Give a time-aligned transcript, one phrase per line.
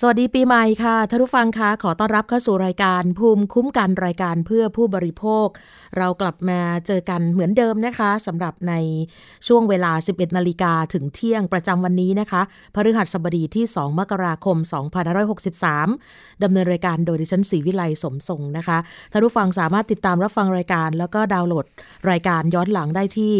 [0.00, 5.46] สวัสดีปีใหม่ค่ะท่านผู้ฟังคะขอต้อนรับเข้าสู่รายการภูมิคุ้มกันรายการเพื่อผู้บริโภค
[5.98, 8.74] เรากลับมาเจอกันเหมือนเดิมนะคะสำหรับใน
[9.46, 12.42] ช่วงเวลา 11 นาฬิกาถึงเที่ยงประจำวันนี้นะคะ
[12.74, 14.56] พฤหัสบดีที่ 2 มกราคม
[15.70, 18.78] 2563 ดำเนินรายการโดยดิฉันศรีวิไลสมทรงนะคะ
[19.12, 21.66] ท่านผู้ฟังสามารถติดตามรับฟังรายการ แล้วก็ดาวน์โหลด
[22.10, 23.34] รายการย้อนหลังได้ที่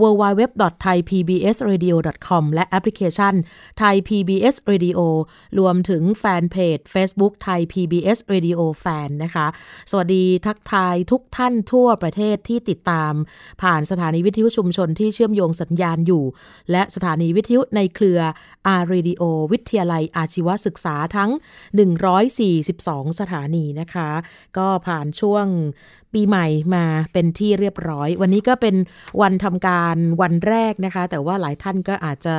[0.00, 3.34] www.thaipbsradio.com และแอปพลิเคชัน
[3.80, 4.98] Thai PBS Radio
[5.60, 9.46] รวมถึงแฟนเพจ Facebook ไทย PBS Radio Fan นะคะ
[9.90, 13.12] สวัสดีทักทายทุกท่านทั่วประเทศที่ติดตาม
[13.62, 16.24] ผ่านสถานีวิทยุชุมชนที่เชื่อมโยงสัญญาณอยู่
[16.70, 18.20] และสถานีวิทยุในเครือ
[18.66, 19.22] อารีดิโอ
[19.52, 21.30] วิทยาลัยอาชีวศึกษาทั้ง
[22.24, 24.10] 142 สถานีนะคะ
[24.58, 25.46] ก็ผ่านช่วง
[26.14, 28.76] ปีใหม่มาเป็นที่เรียบร้อย วันนี้ก็เป็น
[29.22, 32.36] วันทำการวันแรกนะคะ แต่ว่าหลายท่านก็อาจจะ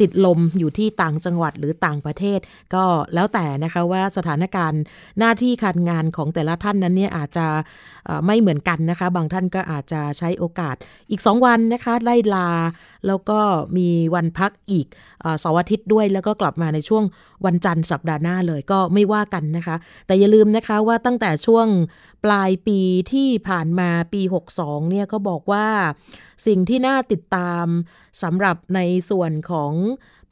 [0.00, 2.40] ติดลมอยู่ที่ต่างจังหวัดหรือต่างประเทศ
[2.74, 2.84] ก็
[3.14, 4.82] แล้วแต่นะคะว่าสถานการณ์
[5.18, 7.46] หน้าที่การงานของแต่ละท่านนั้นเนี่ยอาจจะ
[8.26, 10.76] ไม่เหมือนกันนะคะ บางท่านก็อาจจะใช้โอกาส
[11.10, 12.48] อีก 2 วันนะคะไล่ลา
[13.06, 13.40] แล้วก็
[13.76, 14.86] มีวันพักอีก
[15.40, 17.04] เสาร์อาทิตย์ด้วย แล้วก็กลับมาในช่วง
[17.44, 21.66] วันจันทร์สัปดาห์หน้าเลยก็ไม่ว่ากันนะคะ แต่อย่าลืมนะคะว่าตั้งแต่ช่วง
[22.24, 22.80] ปลายปี
[23.12, 24.22] ที่ผ่านมาปี
[24.56, 25.66] 62 เนี่ยก็บอกว่า
[26.46, 27.66] สิ่งที่น่าติดตาม
[28.22, 29.72] สำหรับในส่วนของ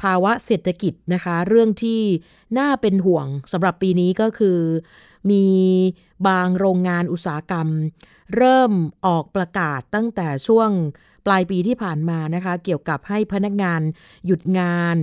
[0.02, 2.02] ภาวะเศรษฐกิจนะคะ เรื่องที่
[2.58, 4.58] น่าเป็นห่วงสำหรับปีนี้ก็คือ
[5.30, 5.46] มี
[6.28, 7.68] บางโรงงานอุตสาหกรรม
[8.36, 8.72] เริ่ม
[9.06, 10.70] ออกประกาศตั้งแต่ช่วง
[11.26, 13.80] ปลายปีที่ผ่านมานะคะ เกี่ยวกับให้พนักงาน
[14.26, 14.96] หยุดงาน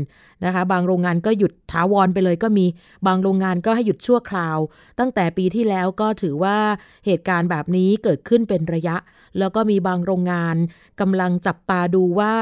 [0.46, 2.66] นะคะ บางโรงงานก็หยุดถาวรไปเลยก็มี
[3.08, 4.58] บางโรงงานก็ให้หยุดชั่วคราว
[5.00, 6.58] ตั้งแต่ปีที่แล้วก็ถือว่า
[7.06, 8.96] เหตุการณ์แบบนี้เกิดขึ้นเป็นระยะ
[9.40, 10.56] แล้วก็มีบางโรงงาน
[11.00, 12.36] กำลังจับตาดูว่า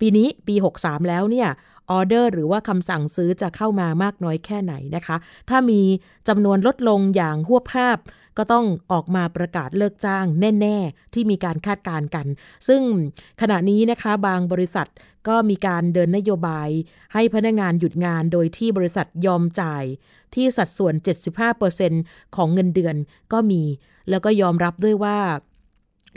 [0.00, 1.48] ปีนี้ปี 63 แล้วเนี่ย
[1.90, 5.16] ออเดอร์หรือว่าคำสั่งซื้อจะเข้ามามากน้อยแค่ไหนนะคะ
[5.48, 5.80] ถ้ามี
[6.28, 7.96] จำนวนลดลงอย่างหัวภาพ
[8.38, 10.26] ก็ต้องออกมาประกาศเลิกจ้าง
[10.60, 12.26] แน่ ๆ ที่มีการคาดการณ์กัน
[12.68, 12.82] ซึ่ง
[13.40, 14.88] ขณะนี้นะคะบางบริษัท
[15.28, 16.68] ก็มีการเดินนโยบาย
[17.12, 19.84] ให้พนักงานหยุดงานโดยที่บริษัทยอมจ่าย
[20.34, 20.94] ที่สัดส่วน
[21.64, 22.96] 75%ของเงินเดือน
[23.32, 23.62] ก็มี
[24.10, 25.18] แล้วก็ยอมรับด้วยว่า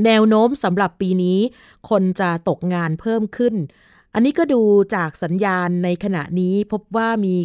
[0.05, 1.39] แนวโน้มสำหรับปีนี้
[1.89, 3.55] คนจะตกงานเพิ่มขึ้น
[4.15, 4.61] อันนี้ก็ดู
[4.95, 7.35] จากสัญญาณในขณะนี้พบว่ามี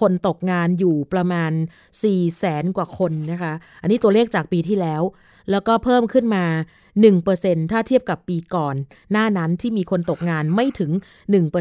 [0.00, 3.52] คนตกงานอยู่ประมาณ 4 0 0แสนกว่าคนนะคะ
[3.82, 5.02] อันนี้ตัวเลขจากปีที่แล้ว
[5.50, 6.44] แล้วก็เพิ่มขึ้นมา
[7.08, 8.76] 1%ถ้าเทียบกับปีก่อน
[9.12, 10.90] หน้านั้นที่มีคนตกงานไม่ถึง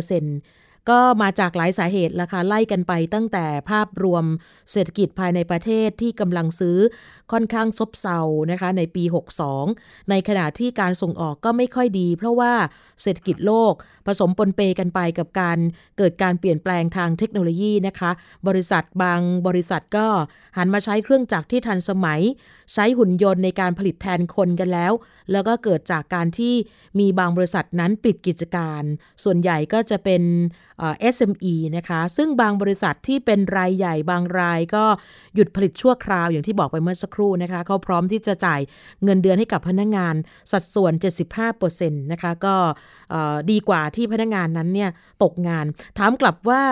[0.09, 4.25] 1%ก็มาจากหลายสาเหตุละค่ะไล่กันไปตั้งแต่ภาพรวม
[4.71, 6.77] เศรษฐกิจภายในประเทศที่กำลังซื้อ
[7.31, 8.19] ค่อนข้างซบเซา
[8.51, 9.03] นะคะในปี
[9.55, 12.53] 62 ในขณะที่การส่งออกก็ไม่ค่อยดี เพราะว่า
[13.01, 13.73] เศรษฐกิจโลก
[14.07, 15.57] ผสมปนเปกันไปกับการ
[15.97, 18.11] เกิดการเปลี่ยนแปลงทางเทคโนโลยีนะคะ
[18.47, 20.07] บริษัทบางบริษัทก็
[20.57, 22.21] หันมาใช้เครื่องจักรที่ทันสมัย
[22.73, 24.93] ใช้หุ่นยนต์ในการผลิตแทนคนกันแล้ว
[25.31, 26.53] แล้วก็เกิดจากการที่
[26.99, 28.83] มีบางบริษัทนั้นปิดกิจการ
[29.23, 30.23] ส่วนใหญ่ก็จะเป็น
[31.15, 34.85] SME นะคะ ซึ่งบางบริษัทที่เป็นรายใหญ่บางรายก็
[35.35, 38.61] หยุดผลิตชั่วคราวอย่างที่บอกไปเมื่อสักครู่นะคะเขาพร้อมที่จะจ่าย
[39.03, 40.15] เงินเดือนให้กับพนักงงาน
[40.51, 40.93] สัดส่วน
[41.51, 42.55] 75%นะคะก็
[43.51, 44.89] ดีกว่าที่พนักงงานนั้นเนี่ย
[45.23, 45.65] ตกงาน
[45.97, 46.63] ถามกลับว่า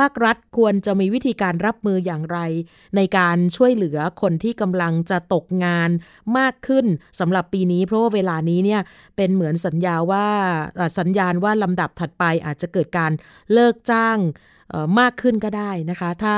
[0.00, 2.38] ภาครัฐควรจะมีวิธีการรับมืออย่างไร
[2.96, 5.90] ในการช่วยเหลือคนที่กำลังจะตกงาน
[6.38, 6.86] มากขึ้น
[7.20, 8.80] สำหรับปีนี้ เพราะว่าเวลานี้เนี่ย
[9.16, 10.26] เป็นเหมือนสัญญาว่า
[10.98, 13.12] สัญญาณว่าลำดับถัดไปอาจจะเกิดการ
[13.52, 14.18] เลิกจ้าง
[14.98, 16.36] มากขึ้นก็ได้นะคะ ถ้า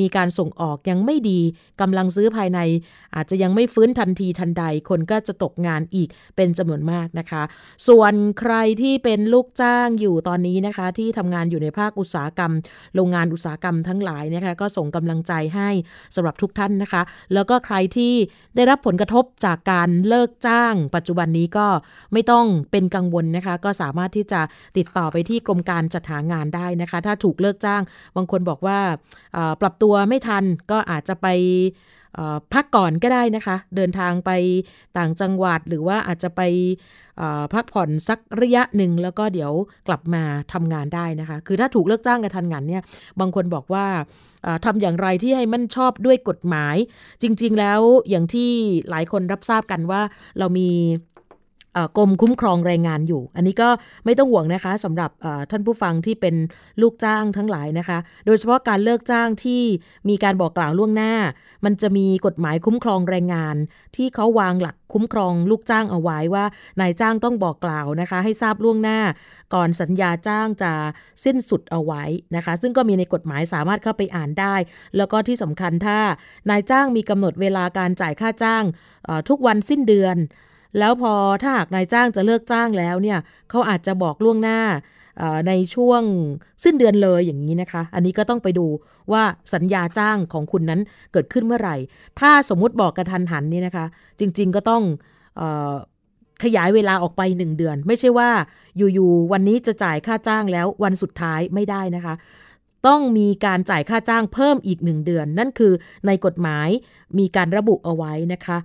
[0.00, 1.40] มีการส่งออกยังไม่ดี
[1.80, 2.60] กำลังซื้อภายใน
[3.14, 7.42] อาจจะยังไม่ฟื้นทันทีทันใด คนก็จะตกงานอีกเป็นจำนวนมากนะคะ
[7.88, 12.52] ส่วนใครที่เป็นลูกจ้างอยู่ตอนนี้นะคะ ที่ทำงานอยู่ในภาคอุตสาหกรรม
[12.94, 15.70] โรงงานอุตสาหกรรมทั้งหลายนะคะ ก็ส่งกำลังใจให้
[16.14, 17.02] สำหรับทุกท่านนะคะ
[17.34, 18.14] แล้วก็ใครที่
[18.56, 21.66] ได้รับผลกระทบจากการเลิกจ้าง ปัจจุบันนี้ก็
[22.12, 24.40] ไม่ต้องเป็นกังวลนะคะ ก็สามารถที่จะ
[24.76, 27.69] ติดต่อไปที่กรมการจัดหางานได้นะคะ ถ้าถูกเลิกจ้าง
[28.16, 28.78] บางคนบอกว่า
[29.60, 31.26] ปรับตัวไม่ทันก็อาจจะไป
[32.52, 34.30] พักก่อนก็ได้นะคะ เดินทางไป
[34.98, 36.42] ต่างจังหวัดหรือว่าอาจจะไป
[37.54, 39.52] พักผ่อนสักระยะหนึ่งแล้วก็เดี๋ยว
[39.88, 40.22] กลับมา
[40.52, 42.82] ทำงานได้นะคะ คือถ้าถูกเลิกจ้างกระทันหันเนี่ย
[43.20, 43.86] บางคนบอกว่า
[44.64, 46.76] ทำอย่างไรที่ให้มันชอบด้วยกฎหมาย
[47.22, 47.80] จริง ๆ แล้ว
[48.10, 48.50] อย่างที่
[48.90, 50.00] หลายคนรับทราบกันว่า
[50.38, 50.68] เรามี
[51.96, 53.68] กรมคุ้มครองแรงงานอยู่ อันนี้ก็
[54.04, 55.10] ไม่ต้องห่วงนะคะสำหรับ
[55.50, 56.34] ท่านผู้ฟังที่เป็น
[56.82, 59.62] ลูกจ้างทั้งหลายนะคะ โดยเฉพาะการเลิกจ้างที่
[60.08, 61.12] มีการบอกกล่าวล่วงหน้า
[61.64, 63.56] มันจะมีกฎหมายคุ้มครองแรงงาน
[63.96, 66.44] ที่เขาวางหลักคุ้มครองลูกจ้างเอาไว้ว่า
[66.80, 68.98] นายจ้างต้องบอกกล่าวนะคะ ให้ทราบล่วงหน้า
[69.54, 70.72] ก่อนสัญญาจ้างจะ
[71.24, 72.02] สิ้นสุดเอาไว้
[72.36, 74.54] นะคะ ซึ่งก็มีในกฎหมายสามารถเข้าไปอ่านได้
[74.96, 75.98] แล้วก็ที่สำคัญถ้า
[76.50, 78.64] นายจ้างมีกำหนดเวลาการจ่ายค่าจ้าง
[79.28, 80.18] ทุกวันสิ้นเดือน
[80.78, 81.12] แล้วพอ
[81.42, 83.18] ถ้าหากนายจ้างจะเลิกจ้างแล้วเนี่ย
[83.50, 84.60] เขาอาจจะบอกล่วงหน้า
[85.48, 86.02] ในช่วง
[86.64, 88.66] สิ้นเดือนเลยอย่างนี้นะคะ อันนี้ก็ต้องไปดู
[89.12, 89.22] ว่า
[89.54, 90.80] สัญญาจ้างของคุณนั้น
[91.12, 91.76] เกิดขึ้นเมื่อไหร่
[92.20, 93.86] ถ้าสมมุติบอกกระทันหันนี่นะคะ
[94.20, 94.82] จริงๆก็ต้อง
[96.44, 98.30] ขยายเวลาออกไปหนึ่งเดือน ไม่ใช่ว่า
[98.76, 102.14] อยู่ๆวันนี้จะจ่ายค่าจ้างแล้ววันสุดท้ายไม่ได้นะคะ
[102.86, 105.72] ต้องมีการจ่ายค่าจ้างเพิ่มอีกหนึ่งเดือน นั่นคือ
[106.06, 106.68] ในกฎหมาย
[107.18, 108.58] มีการระบุเอาไว้นะคะ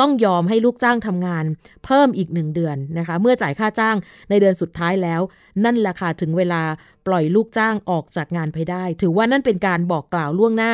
[0.00, 1.44] ต้องยอมให้ลูกจ้างทำงาน
[1.84, 3.96] เพิ่มอีกหนึ่งเดือนนะคะ เมื่อจ่ายค่าจ้าง
[4.30, 5.20] ในเดือนสุดท้ายแล้ว
[5.64, 6.62] นั่นแหละค่ะถึงเวลา
[7.06, 10.72] ปล่อยลูกจ้างออกจากงานไปได้ ถือว่านั่นเป็นการบอกกล่าวล่วงหน้า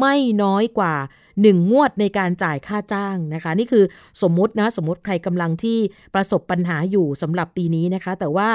[0.00, 0.94] ไม่น้อยกว่า
[1.42, 3.84] 1 งวดในการจ่ายค่าจ้างนะคะ นี่คือ
[4.22, 5.78] สมมตินะสมมติใครกำลังที่
[6.14, 8.48] ประสบปัญหาอยู่สำหรับปีนี้นะคะ แต่ว่า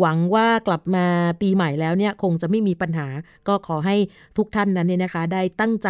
[0.00, 1.06] หวังว่ากลับมา
[1.42, 3.08] ปีใหม่แล้วเนี่ยคงจะไม่มีปัญหา
[3.48, 3.96] ก็ขอให้
[4.36, 5.88] ทุกท่านนั้นเนี่ยนะคะ ได้ตั้งใจ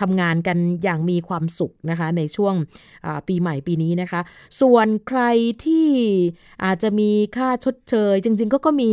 [0.00, 2.54] ทำงานกันอย่างมีความสุขนะคะ ในช่วง
[3.28, 4.20] ปีใหม่ปีนี้นะคะ
[4.60, 5.22] ส่วนใคร
[5.64, 5.88] ที่
[6.64, 8.92] อาจจะมีค่าชดเชย จริงๆ ก็ก็มี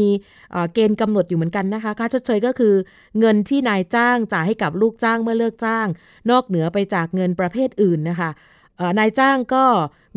[0.73, 2.73] เกณฑ์กำหนดอยู่เหมือนกันนะคะ ค่าชดเชยก็คือ
[3.19, 5.87] เงินที่นายจ้างจ่ายให้กับลูกจ้างเมื่อเลิกจ้าง
[6.31, 8.31] นอกเหนือไปจากเงินประเภทอื่นนะคะ
[8.99, 9.65] นายจ้างก็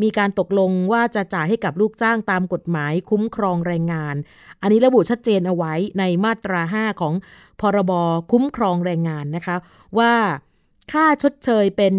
[0.03, 4.15] มีการตกลงว่าจะจ่ายให้กับลูกจ้างตามกฎหมายคุ้มครองแรงงาน
[4.61, 7.13] อันนี้ระบุชัดเจนเอาไว้ในมาตรา 5 ของ
[7.61, 7.91] พรบ
[8.31, 9.55] คุ้มครองแรงงานนะคะ
[9.99, 10.13] ว่า
[10.91, 11.93] ค่าชดเชยเป็น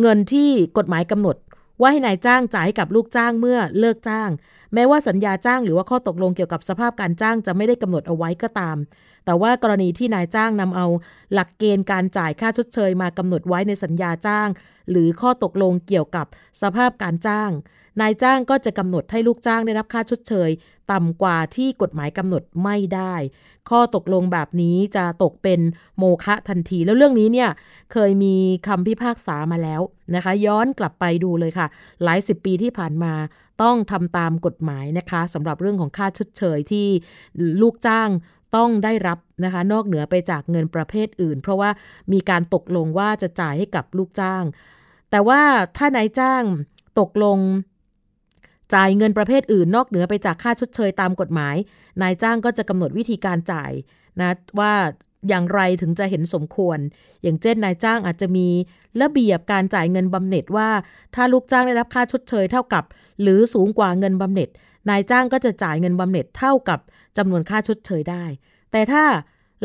[0.00, 1.36] เงินที่กฎหมายกำหนด
[1.80, 4.30] ว่าให้นายจ้างจ่ายให้กับลูกจ้างเมื่อเลิกจ้าง
[4.74, 8.76] แม้ว่าสัญญาจ้างหรือว่าข้อตกลงเกี่ยวกับสภาพการจ้างจะไม่ได้กำหนดเอาไว้ก็ตาม
[9.24, 10.86] แต่ว่ากรณีที่นายจ้างนำเอา
[11.32, 14.48] หลักเกณฑ์การจ่ายค่าชดเชยมากำหนดไว้ในสัญญาจ้าง
[14.90, 16.26] หรือข้อตกลงเกี่ยวกับ
[16.62, 17.50] สภาพการจ้าง
[18.00, 20.50] นายจ้างก็จะกำหนดให้ลูกจ้างได้รับค่าชดเชย
[20.92, 23.14] ต่ำกว่าที่กฎหมายกำหนดไม่ได้
[23.70, 25.60] ข้อตกลงแบบนี้จะตกเป็น
[25.98, 27.50] โมฆะทันที แล้วเรื่องนี้เนี่ย
[27.92, 28.34] เคยมี
[28.68, 29.80] คำพิพากษามาแล้ว
[30.14, 31.66] นะคะ ย้อนกลับไปดูเลยค่ะ
[32.04, 33.14] หลายสิบปีที่ผ่านมา
[33.62, 36.86] ต้องทำตามกฎหมายนะคะสำหรับเรื่องของค่าชดเชยที่
[37.62, 38.08] ลูกจ้าง
[38.56, 41.70] ต้องได้รับนะคะ นอกเหนือไปจากเงินประเภทอื่น เพราะว่า
[42.12, 44.44] มีการตกลงว่าจะจ่ายให้กับลูกจ้าง
[45.10, 45.40] แต่ว่า
[45.76, 46.42] ถ้านายจ้าง
[47.00, 47.38] ตกลง
[48.74, 51.56] จ่ายเงินประเภทอื่น นอกเหนือไปจากค่าชดเชยตามกฎหมาย
[52.02, 53.72] นายจ้างก็จะกำหนดวิธีการจ่าย
[54.20, 54.72] นะว่า
[55.28, 56.78] อย่างไรถึงจะเห็นสมควร
[57.22, 58.48] อย่างเช่นนายจ้างอาจจะมี
[59.00, 60.68] ระเบียบการจ่ายเงินบำเหน็จว่า
[61.14, 62.84] ถ้าลูกจ้างได้รับค่าชดเชยเท่ากับ
[63.22, 64.48] หรือสูงกว่าเงินบำเหน็จ
[64.90, 66.80] นายจ้างก็จะจ่ายเงินบำเหน็จเท่ากับ
[67.16, 68.24] จำนวนค่าชดเชยได้
[68.72, 69.04] แต่ถ้า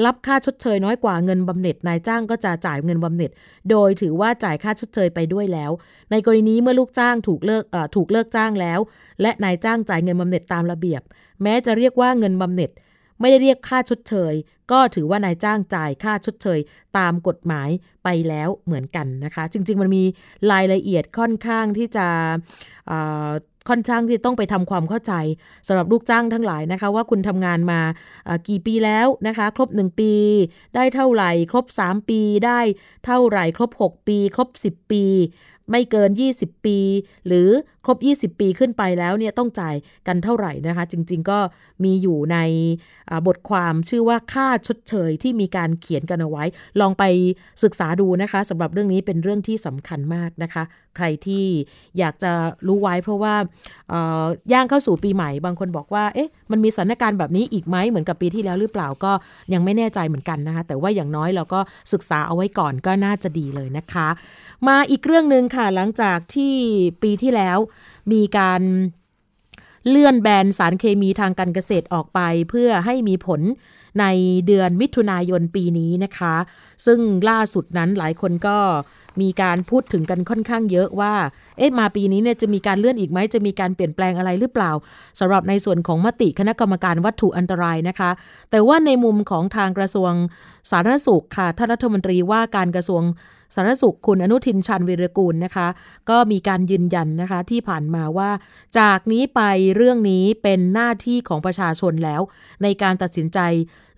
[0.06, 3.31] รับค่าชดเชยน้อยกว่าเงินบำเหน็จนายจ้างก็จะจ่ายเงินบำเหน็จ
[3.69, 5.72] โดยถือว่าจ่ายค่าชดเชยไปด้วยแล้ว
[6.12, 7.64] ในกรณีนี้เมื่อลูกจ้างถูกเลิก
[7.96, 8.80] ถูกเลิกจ้างแล้ว
[9.22, 11.02] และนายจ้างจ่ายเงินบำเหน็จตามระเบียบ
[11.44, 12.72] แม้จะเรียกว่าเงินบำเหน็จ
[13.19, 14.34] ไม่ได้เรียกค่าชดเชย
[14.72, 16.60] ก็ถือว่านายจ้างจ่ายค่าชดเชย
[16.98, 17.69] ตามกฎหมาย
[18.04, 20.04] ไปแล้วเหมือนกันนะคะ จริง ๆ มันมี
[20.52, 22.08] รายละเอียดค่อนข้างที่จะ
[23.69, 25.14] ค่อนข้างที่ต้องไปทำความเข้าใจ
[25.68, 27.81] สำหรับลูกจ้างทั้งหลายนะคะ ว่าคุณทำงานมา
[28.48, 30.14] กี่ปีแล้วนะคะ ครบ 1 ปี
[30.75, 32.59] ได้เท่าไหร่ ครบ 3 ปีได้
[33.06, 35.06] เท่าไหร่ ครบ 6 ปี ครบ 10 ปี
[35.71, 36.80] ไม่เกิน 20 ปี
[37.28, 37.50] หรือ
[37.86, 37.97] ครบ
[38.33, 39.76] 20 ปีขึ้นไปแล้วเนี่ยต้องจ่าย
[40.07, 41.40] กันเท่าไหร่นะคะ จริง ๆ ก็
[41.83, 42.38] มีอยู่ใน
[43.28, 46.44] บทความชื่อว่าค่าชดเชยที่มีการเขียนกันเอาไว้
[46.80, 47.04] ลองไป
[47.64, 50.64] ศึกษาดูนะคะสำหรับเรื่องนี้เป็นเรื่องที่สำคัญมากนะคะ
[50.95, 51.45] ใครที่
[52.00, 52.31] อยากจะ
[52.68, 53.36] รู้ไว้เพราะว่า
[54.54, 59.12] ย่างเข้าสู่ปีใหม่ บางคนบอกว่าเอ๊ะมันมีสถานการณ์แบบนี้อีกไหมเหมือนกับปีที่แล้วหรือเปล่าก็
[59.54, 61.59] ยังไม่แน่ใจเหมือนกันนะคะแต่ว่าอย่างน้อยเราก็
[61.94, 64.07] ศึกษาเอาไว้ก่อนก็น่าจะดีเลยนะคะ
[64.68, 66.54] มาอีกเรื่องหนึ่งค่ะหลังจากที่
[67.04, 67.57] ปีที่แล้ว
[68.11, 68.61] มีการ
[69.90, 73.42] เลื่อนแบนสารเคมีทางการเกษตรออกไป เพื่อให้มีผล
[73.99, 74.06] ใน
[74.47, 76.35] เดือนมิถุนายนปีนี้นะคะ
[76.85, 76.99] ซึ่ง
[77.30, 78.57] ล่าสุดนั้นหลายคนก็
[79.21, 81.14] มีการพูดถึงกันค่อนข้างเยอะว่า
[81.57, 84.71] เอ๊ะมาปีนี้เนี่ยจะมีการเลื่อนอีกไหมจะมีการเปลี่ยนแปลงอะไรหรือเปล่า
[85.19, 88.11] สำหรับในส่วนของมติคณะกรรมการวัตถุอันตรายนะคะ
[88.52, 90.11] แต่ว่าในมุมของทางกระทรวง
[90.71, 93.04] สาธารณสุขค่ะท่านรัฐมนตรีว่าการกระทรวง
[93.56, 95.68] สารสุขคุณอนุทินชันวิรกูลนะคะ
[96.09, 98.31] ก็มีการยืนยันนะคะที่ผ่านมาว่า
[98.80, 99.42] จากนี้ไป
[99.75, 102.21] เรื่องนี้เป็นหน้าที่ของประชาชนแล้ว
[102.63, 103.39] ในการตัดสินใจ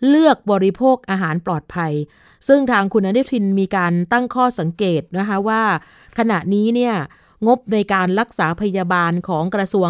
[0.08, 1.94] เลือกบริโภคอาหารปลอดภัย
[2.48, 5.62] ซึ่งทางคุณอนุทินมีการตั้งข้อสังเกตนะคะว่า
[6.20, 6.96] ขณะนี้เนี่ย
[7.48, 9.90] งบในการรักษาพยาบาลของกระทรวง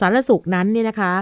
[0.00, 1.12] สาธารณสุขนั้นเนี่ยนะคะ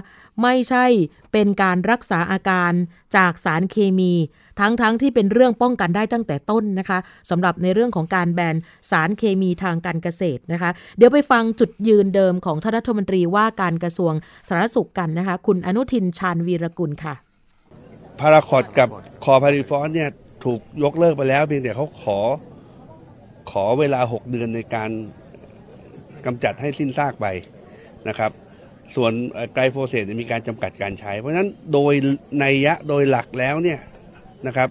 [0.42, 0.84] ไม่ใช่
[1.32, 2.72] เป็นการรักษาอาการ
[3.16, 4.12] จากสารเคมี
[4.60, 6.98] ทั้งๆทที่เป็นเรื่องป้องกันได้ตั้งแต่ต้นนะคะ
[7.30, 8.56] สำหรับในเรื่องของการแบน
[8.90, 14.12] สารเคมีทางการเกษตรนะคะ เดี๋ยวไปฟังจุดยืนเดิมของท่านรัฐมนตรีว่าการกระทรวง
[14.48, 17.14] สาธารณสุขกันนะคะ คุณอนุทินชาญวีรกุลค่ะ
[18.20, 18.88] พาราคอดกับ
[19.24, 20.10] คอพาริฟอสเนี่ย
[20.44, 22.18] ถูกยกเลิกไปแล้วเพียงแต่เขาขอ
[23.50, 24.90] ขอเวลา 6 เดือนในการ
[26.26, 27.26] กำจัดให้สิ้นซากไป
[28.08, 28.30] นะครับ
[28.96, 29.12] ส่วน
[29.54, 31.92] ไกลโฟเสตมีการจำกัดการใช้ เพราะฉะนั้นโดย
[32.40, 33.80] ในยะโดยหลักแล้วเนี่ย
[34.46, 34.68] นะครับ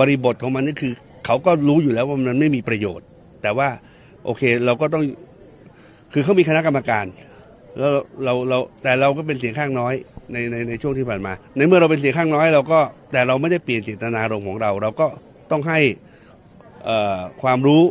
[0.00, 0.92] บริบทของมันนี่คือ
[1.26, 3.06] เขาก็รู้อยู่แล้วว่ามันไม่มีประโยชน์
[3.42, 3.68] แต่ว่า
[4.24, 5.02] โอเคเราก็ต้อง
[6.12, 7.04] คือเขามีคณะกรรมการ
[7.78, 7.92] แล้ว
[8.24, 9.94] เราเราแต่เราก็เป็นเสียงข้างน้อย
[10.32, 12.78] ในในในช่วงที่ผ่านมา ในเมื่อเราเป็นเสียงข้างน้อยเราก็
[13.12, 15.06] แต่เราไม่ได้เปลี่ยนเจตนารมณ์ของเรา เราก็
[15.50, 15.80] ต้องให้
[17.42, 17.82] ความรู้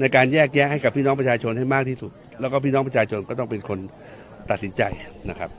[0.00, 3.78] ในการแยกแยะให้กับพี่น้องประชาชนให้มากที่สุด แล้วก็พี่น้องประชาชนก็ต้องเป็นคน
[4.50, 4.82] ตัดสินใจ
[5.30, 5.50] นะครับ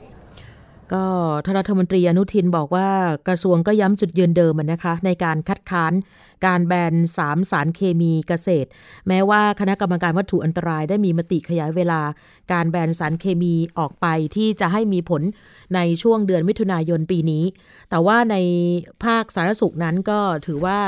[0.92, 1.04] ก็
[1.44, 2.88] ท่านรัฐมนตรีอนุทินบอกว่า
[3.28, 5.92] กระทรวงก็ย้ำจุดยืนเดิมอะนะคะ ในการคัดค้าน
[6.46, 8.68] การแบนสามสารเคมีเกษตร
[9.08, 12.00] แม้ว่าคณะกรรมการวัตถุอันตรายได้มีมติขยายเวลา
[12.52, 14.06] การแบนสารเคมีออกไป
[14.36, 15.22] ที่จะให้มีผล
[15.74, 17.44] ในช่วงเดือนมิถุนายนปีนี้
[17.90, 18.36] แต่ว่าใน
[19.04, 20.78] ภาคสารสุขนั้นก็ถือว่า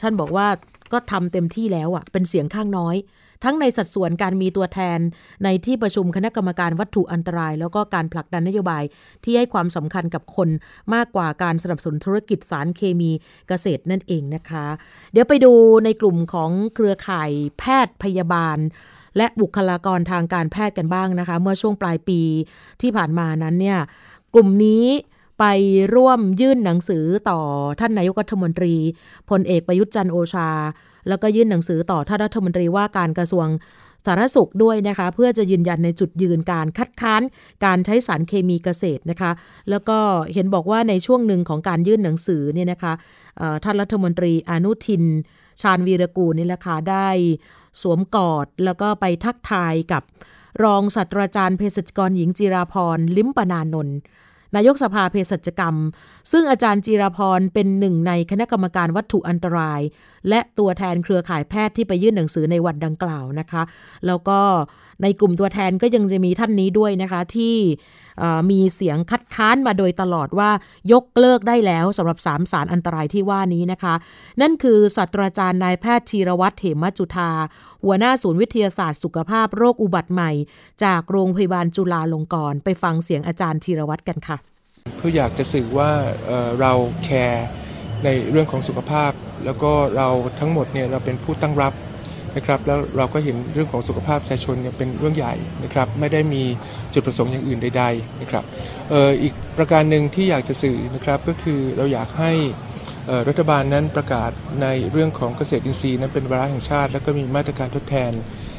[0.00, 0.48] ท่านบอกว่า
[0.92, 2.96] ก็ทำเต็มที่แล้วอะเป็นเสียงข้างน้อย
[3.44, 4.98] ทั้งในสัดส่วนการมีตัวแทน
[5.44, 8.84] ในที่ประชุมคณะกรรมการวัตถุอันตราย แล้วก็การผลักดันนโยบาย
[9.24, 10.48] ที่ให้ความสำคัญกับคน
[10.94, 13.10] มากกว่าการสนับสนุนธุรกิจสารเคมี
[13.48, 14.66] เกษตรนั่นเองนะคะ
[15.12, 15.52] เดี๋ยวไปดู
[15.84, 18.58] ในกลุ่มของเครือข่ายแพทย์พยาบาล
[19.16, 22.20] และบุคลากรทางการแพทย์กันบ้างนะคะ เมื่อช่วงปลายปี
[22.82, 23.78] ที่ผ่านมานั้นเนี่ย
[24.34, 24.86] กลุ่มนี้
[25.40, 25.44] ไป
[25.94, 27.40] ร่วมยื่นหนังสือต่อ
[27.80, 28.74] ท่านนายกรัฐมนตรี
[29.30, 30.50] พลเอกประยุทธ์จันโอชา
[31.08, 33.46] แล้วก็ยื่นหนังสือต่อท่านรัฐมนตรีว่าการกระทรวง
[34.06, 37.22] สาธารณสุขด้วยนะคะ เพื่อจะยืนยันในจุดยืนการคัดค้าน
[37.64, 39.30] การใช้สารเคมีเกษตรนะคะ
[39.70, 39.98] แล้วก็
[40.34, 42.92] เห็นบอกว่าในช่วงหนึ่งของการยื่นหนังสือเนี่ยนะคะ
[43.64, 45.04] ท่านรัฐมนตรีอนุทิน
[45.62, 47.08] ชาญวีรกูลนี่แหละค่ะได้
[47.82, 50.02] สวมกอดแล้วก็ไปทักทายกับ
[50.62, 53.96] รองศาสตราจารย์เภสัชกรหญิงจิราพร ลิมปนานนท์
[54.56, 55.76] นายกสภาเภสัชกรรม
[56.30, 59.80] ซึ่งอาจารย์จีรพรเป็นหนึ่งในคณะกรรมการวัตถุอันตราย
[60.28, 63.62] และตัวแทนเครือข่ายแพทย์ที่ไปยื่นหนังสือในวันดังกล่าวนะคะ
[64.06, 64.38] แล้วก็
[65.02, 67.56] ในกลุ่มตัวแทนก็ยังจะมีท่านนี้ด้วยนะคะที่
[68.50, 70.50] มีเสียงคัดค้านมาโดยตลอดว่า
[70.92, 73.94] ยกเลิกได้แล้วสำหรับสามสารอันตรายที่ว่านี้นะคะ
[74.40, 77.30] นั่นคือศาสตราจารย์นายแพทย์ธีรวัตรเหมจุธา
[77.84, 80.30] หัวหน้าศูนย์วิทยาศาสตร์สุขภาพโรคอุบัติใหม่
[80.84, 84.51] จากโรงพยาบาลจุฬาลงกรณ์ไปฟังเสียงอาจารย์ธีรวัตรกันค่ะ
[84.96, 85.90] เพื่ออยากจะสื่อว่า
[86.26, 86.72] เเรา
[87.04, 87.46] แคร์
[88.04, 89.12] ในเรื่องของสุขภาพ
[89.44, 90.08] แล้วก็เรา
[90.40, 91.72] ทั้งหมดเนี่ยเราเป็นผู้ตั้งรับ
[92.36, 95.34] นะครับแล้วเราก็เห็นเรื่องของสุขภาพประชาชนเนี่ยเป็นเรื่องใหญ่
[95.64, 96.42] นะครับไม่ได้มี
[96.94, 98.44] จุดประสงค์อย่างอื่นใดๆนะครับ
[98.92, 102.32] อออีกประการหนึ่งที่อยากจะสื่อนะครับก็คือเราอยากให้
[103.28, 104.30] รัฐบาลนั้นประกาศ
[104.62, 108.12] ในเรื่องของเกษตรอินทรีย์นั้นเป็นวาระแห่งชาติ แล้วก็มีมาตรการทดแทน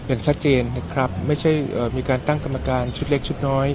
[0.07, 1.51] อย่างชัดเจนนะครับไม่ใช่
[1.97, 3.67] มีการตั้งกรรมการชุดเล็กชุดน้อย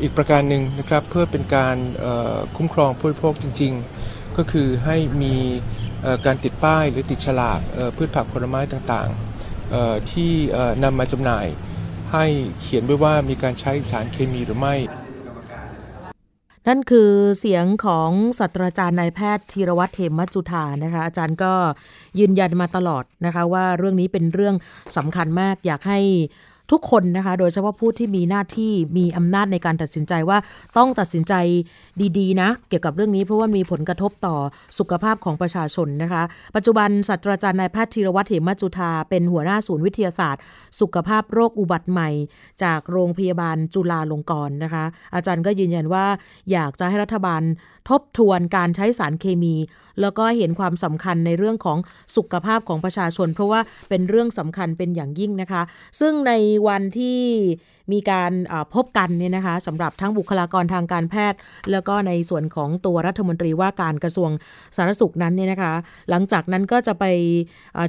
[0.00, 1.76] อีกประการหนึ่งนะครับเพื่อเป็นการ
[2.56, 3.72] คุ้มครองผู้บริโภคจริง
[4.04, 5.34] ๆ ก็คือให้มี
[6.26, 7.60] การติดป้ายหรือติดฉลาก
[7.96, 10.32] พืชผักผลไม้ต่างๆที่
[10.84, 11.46] นำมาจำหน่าย
[12.12, 12.24] ให้
[12.60, 14.76] เขียนไว้ว่ามีการใช้สารเคมีหรือไม่
[16.68, 21.52] นั่นคือเสียงของศาสตราจารย์นายแพทย์ธีรวัตรเหมจุธานะคะ อาจารย์ก็
[22.18, 24.54] ยืนยันมาตลอดนะคะ ว่าเรื่องนี้เป็นเรื่อง
[24.96, 26.00] สำคัญมากอยากให้
[26.70, 30.38] ทุกคนนะคะ โดยเฉพาะผู้ที่มีหน้าที่มีอำนาจในการตัดสินใจว่า
[30.76, 31.34] ต้องตัดสินใจ
[32.18, 34.36] ดีๆ นะ เกี่ยวกับเรื่องนี้เพราะว่ามีผลกระทบต่อ
[34.78, 36.22] สุขภาพของประชาชนนะคะ
[36.56, 40.42] ปัจจุบันศาสตราจารย์นายแพทย์ธีรวัตรเหมจุธาเป็นหัวหน้าศูนย์วิทยาศาสตร์
[40.80, 42.10] สุขภาพโรคอุบัติใหม่
[42.62, 46.04] จากโรงพยาบาลจุฬาลงกรณ์นะคะ อาจารย์ก็ยืนยันว่า
[46.52, 47.42] อยากจะให้รัฐบาล
[47.88, 49.54] ทบทวนการใช้สารเคมี
[50.00, 51.78] แล้วก็เห็นความสำคัญในเรื่องของ
[52.16, 55.62] สุขภาพของประชาชน เพราะว่าเป็นเรื่องสำคัญเป็นอย่างยิ่งนะคะ
[56.00, 56.32] ซึ่งใน
[56.68, 57.20] วันที่
[57.92, 58.32] มีการ
[58.74, 61.38] พบกันเนี่ยนะคะสำหรับทั้งบุคลากรทางการแพทย์
[61.70, 64.30] แล้วก็ในส่วนของตัวรัฐมนตรีว่าการกระทรวง
[64.76, 65.72] สาธารณสุขนั้นเนี่ยนะคะ
[66.10, 67.04] หลังจากนั้นก็จะไป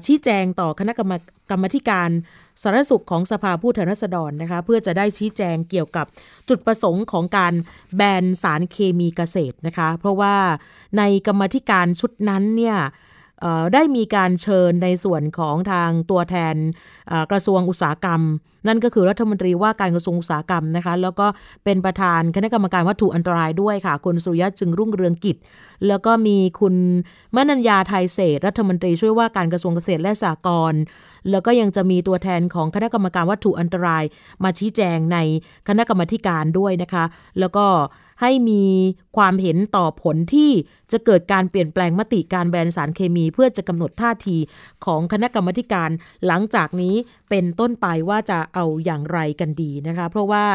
[0.06, 1.14] ชี้แจงต่อคณะกรรม
[1.52, 2.10] กรรมธิการ
[2.62, 6.06] สารสุขของสภาผู้แทนราษฎรนะคะเพื่อจะได้ชี้แจงเกี่ยวกับ
[6.50, 7.54] จุดประสงค์ของการ
[7.96, 10.36] แบนสารเคมีเกษตรนะคะ เพราะว่า
[10.98, 12.78] ในกรรมธิการชุดนั้นเนี่ย
[13.74, 16.56] ได้มีการเชิญในส่วนของทางตัวแทน
[17.32, 18.22] กระทรวงอุตสาหกรรม
[18.68, 21.28] นั่นก็คือรัฐมนตรีว่าการกระทรวงอุตสาหกรรมนะคะแล้วก็
[21.64, 25.38] เป็นประธานคณะกรรมการวัตถุอันตรายด้วยค่ะ คุณสุริยะจึงรุ่งเรืองกิจ
[25.88, 26.76] แล้วก็มีคุณ
[27.36, 30.82] มนัญญาไทยเศษรัฐมนตรีช่วยว่าการกระทรวงเกษตรและสหกรณ์
[31.32, 34.04] แล้วก็ยังจะมีตัวแทนของคณะกรรมการวัตถุอันตราย
[34.44, 35.18] มาชี้แจงใน
[35.68, 37.06] คณะกรรมการด้วยนะคะ
[37.40, 37.66] แล้วก็
[38.22, 38.64] ให้มี
[39.18, 40.52] ความเห็นต่อผลที่
[40.92, 44.38] จะเกิดการเปลี่ยนแปลงมติการแบนสารเคมี เพื่อจะกำหนดท่าที
[44.86, 45.90] ของคณะกรรมการ
[46.28, 46.96] หลังจากนี้
[47.30, 50.46] เป็นต้นไปว่าจะเอาอย่างไรกันดีนะคะ เพราะว่า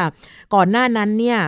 [0.53, 1.39] ก่อนหน้านั้นเนี่ย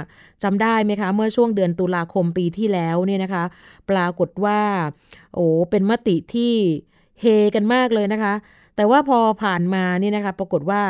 [0.43, 3.43] จำได้ไหมคะ เมื่อช่วงเดือนตุลาคมปีที่แล้วเนี่ยนะคะ
[3.89, 4.59] ปรากฏว่า
[5.35, 6.53] โอ้เป็นมติที่
[7.21, 8.33] เฮกันมากเลยนะคะ
[8.75, 10.81] แต่ว่าพอผ่านมานี่นะคะ ปรากฏว่า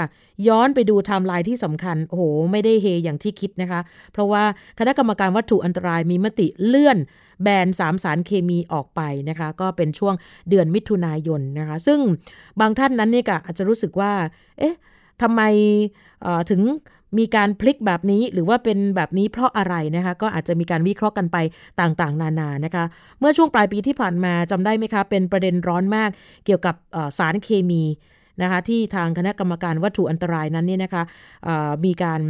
[0.48, 3.82] ย้อนไปดูไทม์ไลน์ที่สำคัญ โอ้โห ไม่ได้เฮอย่างที่คิดนะคะ
[4.14, 4.44] เพราะว่า
[4.80, 6.98] คณะกรรมการวัตถุอันตรายมีมติเลื่อน
[7.44, 10.14] แบนสามสารเคมีออกไปนะคะ ก็เป็นช่วง
[10.50, 12.00] เดือนมิถุนายนนะคะ ซึ่ง
[12.60, 14.12] บางท่านนั้นนี่ก็อาจจะรู้สึกว่า
[14.60, 14.76] เอ๊ะ
[15.22, 15.42] ทำไม
[16.50, 16.62] ถึง
[17.18, 21.38] มีการพลิกแบบนี้หรือว่าเป็นแบบนี้เพราะอะไรนะคะ ก็อาจจะมีการวิเคราะห์กันไป
[21.82, 22.86] ต่างๆ นานานะคะ
[23.20, 26.10] เมื่อช่วงปลายปีที่ผ่านมาจำได้ไหมคะ เป็นประเด็นร้อนมาก
[26.46, 26.76] เกี่ยวกับ
[27.18, 27.84] สารเคมี
[28.42, 31.04] นะคะ ที่ทางคณะกรรมการวัตถุอันตรายนั้นเนี่ยนะคะ
[31.86, 32.22] มีการ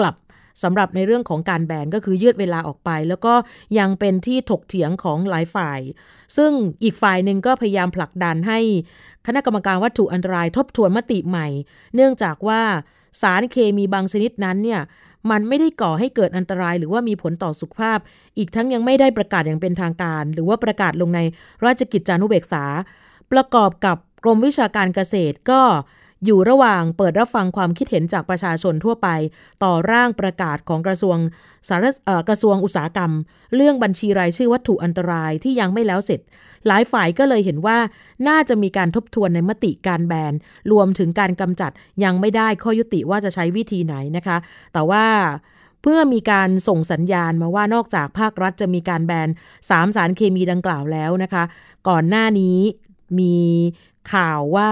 [0.00, 0.14] กลับ
[0.62, 3.34] สำหรับในเรื่องของการแบนก็คือยืดเวลาออกไป แล้วก็
[3.78, 5.80] ยังเป็นที่ถกเถียงของหลายฝ่าย
[6.36, 6.50] ซึ่ง
[6.82, 8.58] อีกฝ่ายหนึ่งก็พยายามผลักดันให้
[9.26, 11.48] คณะกรรมการวัตถุอันตรายทบทวนมติใหม่
[11.94, 12.62] เนื่องจากว่า
[13.20, 14.80] สารเคมีบางชนิดนั้นเนี่ย
[15.30, 17.98] มันไม่ได้ก่อให้เกิดอันตราย หรือว่ามีผลต่อสุขภาพ
[18.38, 21.20] อีกทั้งยังไม่ได้ประกาศอย่างเป็นทางการ หรือว่าประกาศลงใน
[21.64, 22.64] ราชกิจจานุเบกษา
[23.32, 25.60] ประกอบกับกรมวิชาการเกษตรก็
[26.24, 29.08] อยู่ระหว่างเปิดรับฟังความคิดเห็นจากประชาชนทั่วไป
[29.64, 31.18] ต่อร่างประกาศของกระทรวง
[31.68, 31.86] สาร
[32.28, 33.12] กระทรวงอุตสาหกรรม
[33.56, 36.20] เรื่องบัญชีรายชื่อวัตถุอันตรายที่ยังไม่แล้วเสร็จ
[36.66, 37.78] หลายฝ่ายก็เลยเห็นว่า
[38.28, 40.32] น่าจะมีการทบทวนในมติการแบน
[40.72, 41.70] รวมถึงการกำจัด
[42.04, 44.36] ยังไม่ได้ข้อยุติว่าจะใช้วิธีไหนนะคะ
[44.72, 45.04] แต่ว่า
[45.82, 49.28] เพื่อมีการส่งสัญญาณมาว่านอกจากภาครัฐจะมีการแบน
[49.70, 51.44] สามสารเคมีดังกล่าวแล้วนะคะ
[51.88, 52.58] ก่อนหน้านี้
[53.18, 53.36] มี
[54.12, 54.70] ข่าวว่า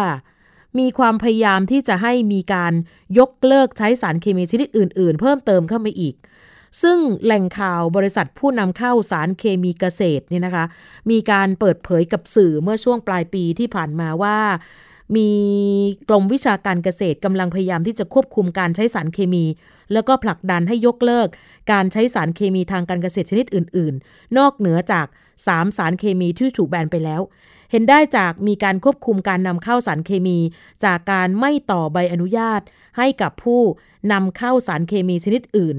[0.78, 2.72] มีความพยายามที่จะให้มีการ
[3.18, 6.14] ยกเลิกใช้สารเคมีชนิดอื่น ๆ เพิ่มเติมเข้ามาอีก
[6.82, 10.64] ซึ่งแหล่งข่าวบริษัทผู้นำเข้าสารเคมีเกษตรเนี่ยนะคะ
[11.10, 14.38] มีการเปิดเผยกับสื่อเมื่อช่วงปลายปีที่ผ่านมาว่า
[15.16, 15.30] มี
[16.08, 19.44] กรมวิชาการเกษตรกำลังพยายามที่จะควบคุมการใช้สารเคมี
[19.92, 21.28] แล้วก็ผลักดันให้ยกเลิก
[21.72, 25.06] การใช้สารเคมีทางการเกษตรชนิดอื่น ๆ นอกเหนือจาก
[25.42, 27.20] 3 สารเคมีที่ถูกแบนไปแล้ว
[27.72, 30.38] เห็นได้จากมีการควบคุมการนำเข้าสารเคมี
[30.84, 32.60] จากการไม่ต่อใบอนุญาต
[32.98, 33.60] ให้กับผู้
[34.12, 35.76] นำเข้าสารเคมีชนิดอื่น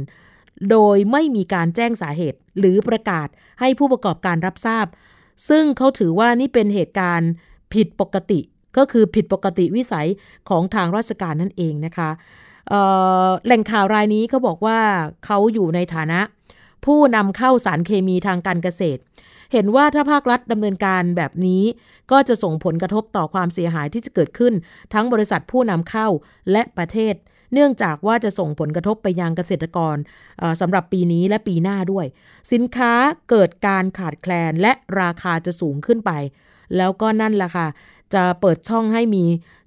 [0.71, 3.27] โดยไม่มีการแจ้งสาเหตุ หรือประกาศ
[3.59, 4.85] ให้ผู้ประกอบการรับทราบ
[5.49, 7.31] ซึ่งเขาถือว่านี่เป็นเหตุการณ์
[7.73, 8.39] ผิดปกติ
[8.77, 10.07] ก็คือผิดปกติวิสัย
[10.49, 12.09] ของทางราชการนั่นเองนะคะ
[13.45, 14.79] แหล่งข่าวรายนี้เขาบอกว่า
[15.25, 16.19] เขาอยู่ในฐานะ
[16.85, 19.01] ผู้นำเข้าสารเคมีทางการเกษตร
[19.53, 21.63] เห็นว่าถ้าภาครัฐดำเนินการแบบนี้
[22.11, 24.53] ก็จะส่งผลกระทบต่อความเสียหายที่จะเกิดขึ้น
[24.93, 26.07] ทั้งบริษัทผู้นำเข้า
[26.51, 27.15] และประเทศ
[27.53, 29.95] เนื่องจากว่าจะส่งผลกระทบไปยังเกษตรกร
[30.61, 32.05] สำหรับปีนี้และปีหน้าด้วย
[32.51, 32.93] สินค้า
[33.29, 36.11] เกิดการขาดแคลนและราคาจะสูงขึ้นไป
[36.77, 37.67] แล้วก็นั่นแหละค่ะ
[38.13, 39.25] จะเปิดช่องให้มี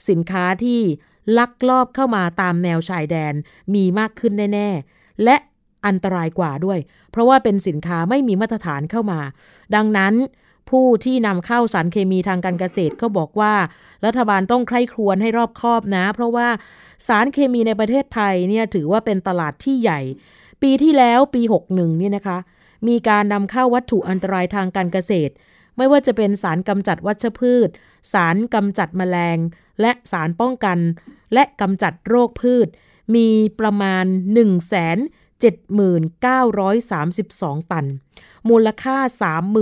[0.08, 0.80] สินค้าที่
[1.38, 3.34] ลักลอบเข้ามาตามแนวชายแดน
[3.74, 5.36] มีมากขึ้นแน่ ๆ และ
[5.86, 6.78] อันตรายกว่าด้วย
[7.10, 9.20] เพราะว่าเป็นสินค้าไม่มีมาตรฐานเข้ามา
[9.74, 10.14] ดังนั้น
[10.70, 13.54] ผู้ที่นำเข้าสารเคมีทางการเกษตรก็บอกว่า
[14.04, 16.48] รัฐบาลต้องใคร่ครวญให้รอบคอบนะ เพราะว่า
[17.06, 20.00] สารเคมีในประเทศไทยเนี่ยถือว่าเป็นตลาดที่ใหญ่
[20.62, 22.38] ปีที่แล้วปี 61เนี่ยนะคะ
[22.88, 25.32] มีการนำเข้าวัตถุอันตรายทางการเกษตร
[25.76, 27.68] ไม่ว่าจะเป็นสารกำจัดวัชพืช
[28.12, 29.38] สารกำจัดแมลง
[29.80, 30.78] และสารป้องกัน
[31.34, 32.68] และกำจัดโรคพืช
[33.14, 33.28] มี
[33.60, 37.86] ประมาณ 1 0 0 0 0 0 7,932 ตัน
[38.48, 38.96] มูลค่า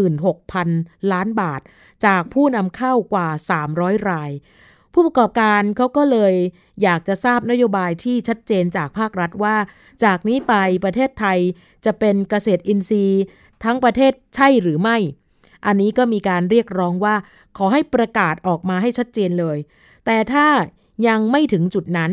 [0.04, 1.60] 36,000 ล้านบาท
[2.06, 3.28] จากผู้นำเข้ากว่า
[3.68, 4.30] 300 ราย
[4.92, 6.34] ผู้ประกอบการเขาก็เลย
[6.82, 9.56] อยากจะทราบนโยบายที่ชัดเจนจากภาครัฐว่า
[10.04, 11.38] จากนี้ไปประเทศไทย
[11.84, 13.22] จะเป็นเกษตรอินทรีย์
[13.64, 14.96] ทั้งประเทศใช่หรือไม่
[15.66, 17.14] อันนี้ก็มีการเรียกร้องว่า
[17.56, 19.58] ขอให้ประกาศออกมาให้ชัดเจนเลย
[20.06, 20.46] แต่ถ้า
[21.08, 22.10] ยังไม่ถึงจุดนั้น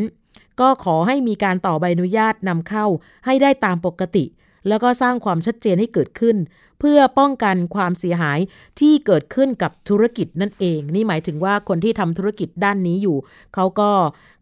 [0.60, 2.86] ก็ขอให้มีการต่อใบอนุญาตนำเข้า
[3.26, 4.24] ให้ได้ตามปกติ
[4.68, 6.36] แล้วก็สร้างความชัดเจนให้เกิดขึ้น
[6.78, 8.38] เพื่อป้องกันความเสียหาย
[8.80, 13.16] ที่เกิดขึ้นกับธุรกิจนั่นเอง นี่หมายถึงว่าคนที่ทำธุรกิจด้านนี้อยู่
[13.54, 13.90] เขาก็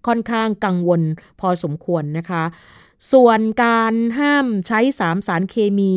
[0.07, 1.03] ค่อนข้างกังวล
[1.41, 2.45] พอสมควรนะคะ
[3.13, 5.95] ส่วนการห้ามใช้สามสารเคมี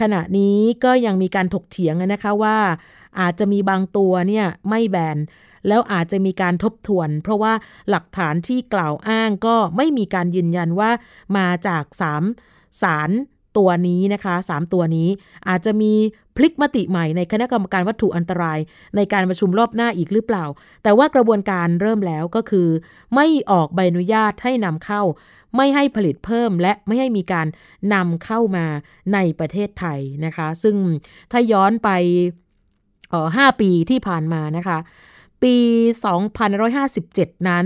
[0.00, 2.58] ขณะนี้ก็ยังมีการถกเถียงนะคะว่า
[3.20, 5.18] อาจจะมีบางตัวเนี่ยไม่แบน
[5.68, 7.52] แล้วอาจจะมีการทบทวน เพราะว่า
[7.90, 10.90] หลักฐานที่กล่าวอ้างก็ไม่มีการยืนยันว่า
[11.36, 12.22] มาจากสาม
[12.82, 13.10] สาร
[13.58, 15.08] ตัวนี้นะคะ 3 ตัวนี้
[15.48, 15.92] อาจจะมี
[16.36, 18.58] พลิกมติใหม่ในคณะกรรมการวัตถุอันตราย
[18.96, 20.44] ในการประชุมรอบหน้าอีกหรือเปล่า
[20.82, 22.68] แต่ว่ากระบวนการเริ่มแล้วก็คือ
[23.14, 25.02] ไม่ออกใบอนุญาตให้นำเข้า
[25.56, 27.46] ไม่ให้ผลิตเพิ่ม และไม่ให้มีการ
[27.94, 28.66] นำเข้ามา
[29.14, 30.76] ในประเทศไทยนะคะ ซึ่ง
[31.32, 31.90] ถ้าย้อนไป
[33.36, 34.78] ห้าปีที่ผ่านมานะคะ
[35.42, 35.56] ปี
[36.72, 37.64] 2557 นั้น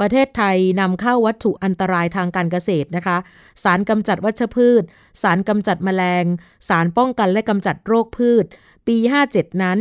[0.00, 3.16] ประเทศไทยนำเข้าวัตถุอันตรายทางการเกษตรนะคะ
[3.62, 4.82] สารกำจัดวัชพืช
[5.22, 6.24] สารกำจัดแมลง
[6.68, 8.44] สารป้องกันและกำจัดโรคพืช
[8.86, 8.96] ปี
[9.30, 9.78] 57 นั้น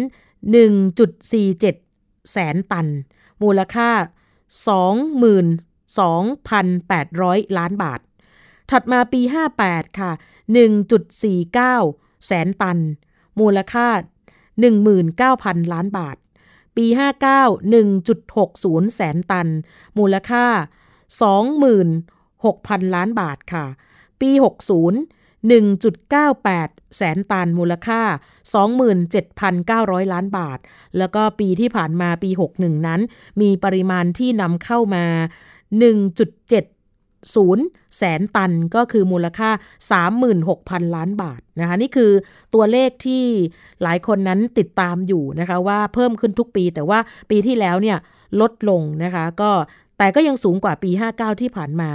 [1.54, 2.88] 1.47 แสนตัน
[3.44, 3.90] มูลค่า
[6.34, 8.00] 22,800 ล้านบาท
[8.72, 9.22] ถัดมาปี
[9.60, 10.12] 58 ค่ะ
[11.00, 12.80] 1.49 แสนตัน
[13.40, 13.88] มูลค่า
[14.76, 16.18] 19,000 ล้านบาท
[16.78, 16.86] ปี
[17.50, 19.48] 59 1.60 แสนตัน
[19.98, 20.46] มูลค่า
[21.72, 23.66] 26,000 ล้านบาทค่ะ
[24.22, 24.44] ปี 60
[25.52, 28.02] 1.98 แสนตัน มูลค่า
[29.08, 30.60] 27,900 ล้านบาท
[30.98, 33.02] แล้วก็ปีที่ผ่านมาปี 61 นั้น
[33.42, 35.06] มีปริมาณที่นำเข้ามา
[35.94, 36.73] 1.7
[37.36, 37.66] ศูนย์
[37.98, 39.50] แสนตันก็คือมูลค่า
[40.24, 42.12] 36,000 ล้านบาทนะคะนี่คือ
[42.54, 43.24] ตัวเลขที่
[43.84, 47.98] หลายคนนั้นติดตามอยู่นะคะว่าเพิ่มขึ้นทุกปี แต่ว่าปีที่แล้วเนี่ย
[48.42, 49.52] ลดลงนะคะก็
[49.98, 51.92] แต่ก็ยังสูงกว่าปี 59 ที่ผ่านมา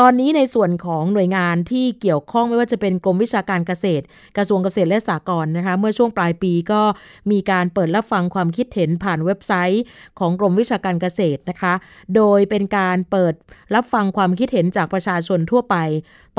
[0.00, 4.04] ตอนนี้ในส่วนของหน่วยงานที่เกี่ยวข้องไม่ว่าจะเป็นกรมวิชาการเกษตร
[4.36, 6.82] กระทรวงเกษตรและสหกรณ์นะคะ เมื่อช่วงปลายปีก็
[7.30, 9.84] มีการเปิดรับฟังความคิดเห็นผ่านเว็บไซต์
[10.18, 11.74] ของกรมวิชาการเกษตรนะคะ
[12.16, 13.34] โดยเป็นการเปิด
[13.74, 15.76] รับฟังความคิดเห็นจากประชาชนทั่วไป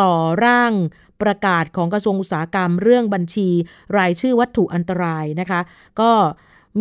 [0.02, 0.13] ต่อ
[0.46, 0.74] ร่าง
[1.22, 3.50] ประกาศของกระทรวงอุตสาหกรรม เรื่องบัญชี
[3.98, 5.62] รายชื่อวัตถุอันตรายนะคะ
[6.00, 6.12] ก็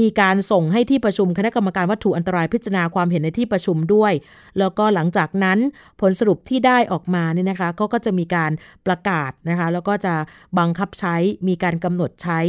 [0.01, 4.13] มีการส่งให้ที่ประชุมคณะกรรมการวัตถุอันตรายพิจารณาความเห็นในที่ประชุมด้วย
[4.59, 5.59] แล้วก็หลังจากนั้น
[6.01, 8.53] ผลสรุปที่ได้ออกมาเนี่ยนะคะก็ก็จะมีการ
[8.87, 10.15] ประกาศนะคะแล้วก็จะ
[10.59, 11.17] บังคับใช้
[11.49, 12.41] มีการกำหนดใช้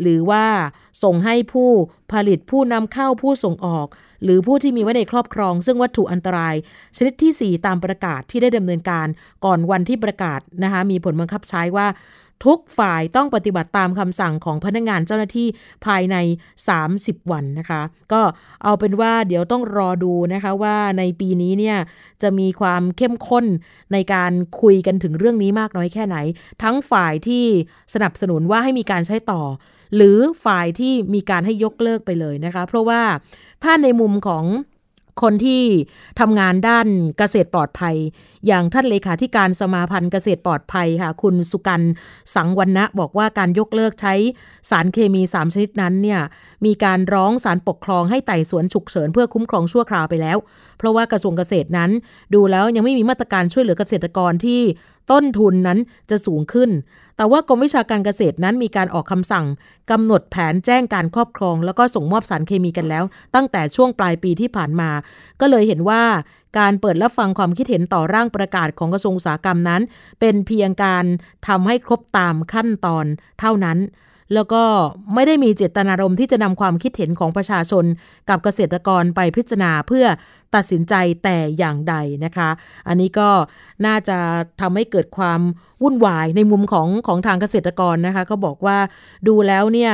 [0.00, 0.44] หรือว่า
[1.02, 1.70] ส่งให้ผู้
[2.12, 3.86] ผลิตผู้นำเข้าผู้ส่งออก
[4.24, 6.54] หรือผู้ที่มีไว้ในครอบครอง ซึ่งวัตถุอันตราย
[6.96, 9.06] ชนิดที่ 4 ตามประกาศที่ได้ดำเนินการ
[9.44, 11.86] ก่อนวันที่ประกาศนะคะมีผลบังคับใช้ว่า
[12.44, 15.48] ทุกฝ่ายต้องปฏิบัติตามคำสั่งของพนักงงานเจ้าหน้าที่
[15.86, 16.16] ภายใน
[16.74, 18.22] 30 วันนะคะ ก็
[18.64, 21.78] เอาเป็นว่าเดี๋ยวต้องรอดูนะคะว่าในปีนี้เนี่ย
[22.22, 23.46] จะมีความเข้มข้น
[23.92, 26.16] ในการคุยกันถึงเรื่องนี้มากน้อยแค่ไหน
[26.62, 27.44] ทั้งฝ่ายที่
[27.94, 29.42] สนับสนุนว่าให้มีการใช้ต่อ
[29.96, 33.02] หรือฝ่ายที่มีการให้ยกเลิกไปเลยนะคะ เพราะว่า
[33.62, 34.44] ถ้าในมุมของ
[35.22, 35.62] คนที่
[36.20, 37.96] ทำงานด้านเกษตรปลอดภัย
[38.46, 41.82] อย่างท่านเลขาธิการสมาพันธ์เกษตรปลอดภัยค่ะ คุณสุกัน
[42.34, 44.14] สังวันนะบอกว่าการยกเลิกใช้
[44.70, 46.20] สารเคมี 3 ชนิดนั้นเนี่ย
[46.66, 50.38] มีการร้องสารปกครองให้ไต่สวนฉุกเฉินเพื่อคุ้มครองชั่วคราวไปแล้ว
[50.78, 51.90] เพราะว่ากระทรวงเกษตรนั้น
[52.34, 54.60] ดูแล้วยังไม่มีมาตรการช่วยเหลือเกษตรกรที่
[55.12, 55.78] ต้นทุนนั้น
[56.10, 56.70] จะสูงขึ้น
[57.16, 59.46] แต่ว่ากรมวิชาการเกษตรนั้นมีการออกคำสั่ง
[59.90, 64.90] กำหนดแผนแจ้งการครอบครอง แล้วก็ส่งมอบสารเคมีกันแล้ว ตั้งแต่ช่วงปลายปีที่ผ่านมา
[65.40, 66.02] ก็เลยเห็นว่า
[66.58, 69.82] การเปิดรับฟังความคิดเห็นต่อร่างประกาศของกระทรวงอุตสาหกรรมนั้น
[70.20, 71.04] เป็นเพียงการ
[71.48, 73.06] ทำให้ครบตามขั้นตอน
[73.40, 73.78] เท่านั้น
[74.34, 74.62] แล้วก็
[75.14, 77.84] ไม่ได้มีเจตนารมณ์ที่จะนำความคิดเห็นของประชาชน
[78.28, 80.06] กับเกษตรกรไปพิจารณาเพื่อ
[80.54, 82.48] ตัดสินใจแต่อย่างใดนะคะ
[82.88, 83.28] อันนี้ก็
[83.86, 84.18] น่าจะ
[84.60, 85.40] ทำให้เกิดความ
[85.82, 88.78] วุ่นวายในมุมของของทางเกษตรกรนะคะก็บอกว่า
[89.28, 89.92] ดูแล้วเนี่ย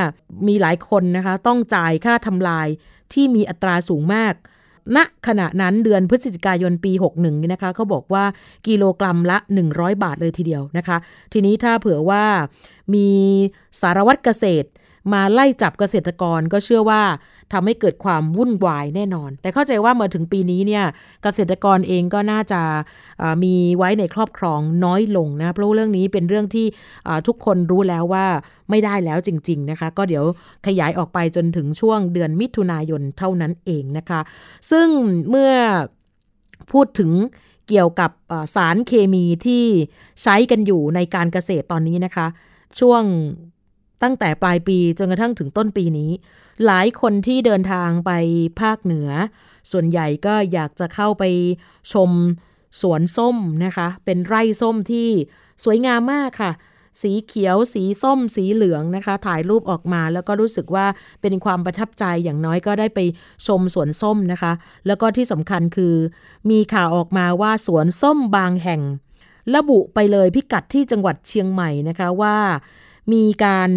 [0.48, 2.68] มีหลายคนนะคะต้องจ่ายค่าทำลาย
[3.12, 4.34] ที่มีอัตราสูงมาก
[4.96, 8.24] ณขณะนั้นเดือนพฤศจิกายนปี 61นี่นะคะเขาบอกว่า
[8.68, 9.38] กิโลกรัมละ
[9.70, 10.96] 100 บาทเลยทีเดียวนะคะ
[11.32, 12.24] ทีนี้ถ้าเผื่อว่า
[12.94, 13.08] มี
[13.80, 14.68] สารวัตรเกษตร
[15.12, 17.02] มาไล่จับเกษตรกรก็เชื่อว่า
[17.52, 20.84] ทำให้เกิดความวุ่นวายแน่นอน แต่เข้าใจว่าเมื่อถึงปีนี้เนี่ย
[21.22, 22.60] เกษตรกรเองก็น่าจะ
[23.44, 26.66] มีไว้ในครอบครองน้อยลงนะเพราะเรื่องนี้เป็นเรื่องที่
[27.26, 28.26] ทุกคนรู้แล้วว่า
[28.70, 30.24] ไม่ได้แล้วจริง ๆนะคะ ก็เดี๋ยว
[30.66, 34.20] ขยายออกไปจนถึงช่วงเดือนมิถุนายนเท่านั้นเองนะคะ
[34.70, 34.88] ซึ่ง
[35.30, 35.52] เมื่อ
[36.72, 37.10] พูดถึง
[37.68, 38.10] เกี่ยวกับ
[38.54, 39.64] สารเคมีที่
[40.22, 42.26] ใช้กันอยู่ในการเกษตรตอนนี้นะคะ
[42.80, 43.02] ช่วง
[44.02, 46.10] ตั้งแต่ปลายปีจนกระทั่งถึงต้นปีนี้
[46.66, 48.10] หลายคนที่เดินทางไป
[48.60, 49.10] ภาคเหนือ
[49.70, 51.24] ส่วนใหญ่ก็อยากจะเข้าไป
[51.92, 52.10] ชม
[52.80, 55.08] สวนส้มนะคะ เป็นไร่ส้มที่
[55.64, 56.52] สวยงามมากค่ะ
[57.02, 60.86] สีเขียว สีส้ม สีเหลืองนะคะ ถ่ายรูปออกมาแล้วก็รู้สึกว่า
[61.22, 63.00] เป็นความประทับใจอย่างน้อยก็ได้ไป
[63.46, 64.52] ชมสวนส้มนะคะ
[64.86, 65.94] แล้วก็ที่สำคัญคือ
[66.50, 68.80] มีข่าวออกมาว่าสวนส้มบางแห่ง
[69.54, 72.36] ระบุไปเลยพิกัดที่จังหวัดเชียงใหม่นะคะว่า
[73.12, 73.70] มีการ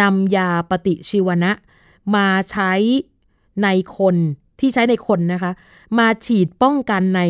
[0.00, 1.52] นำยาปฏิชีวนะ
[2.16, 2.72] มาใช้
[3.62, 4.16] ในคน
[4.60, 5.52] ที่ใช้ในคนนะคะ
[5.98, 7.22] มาฉีดป้องกันใน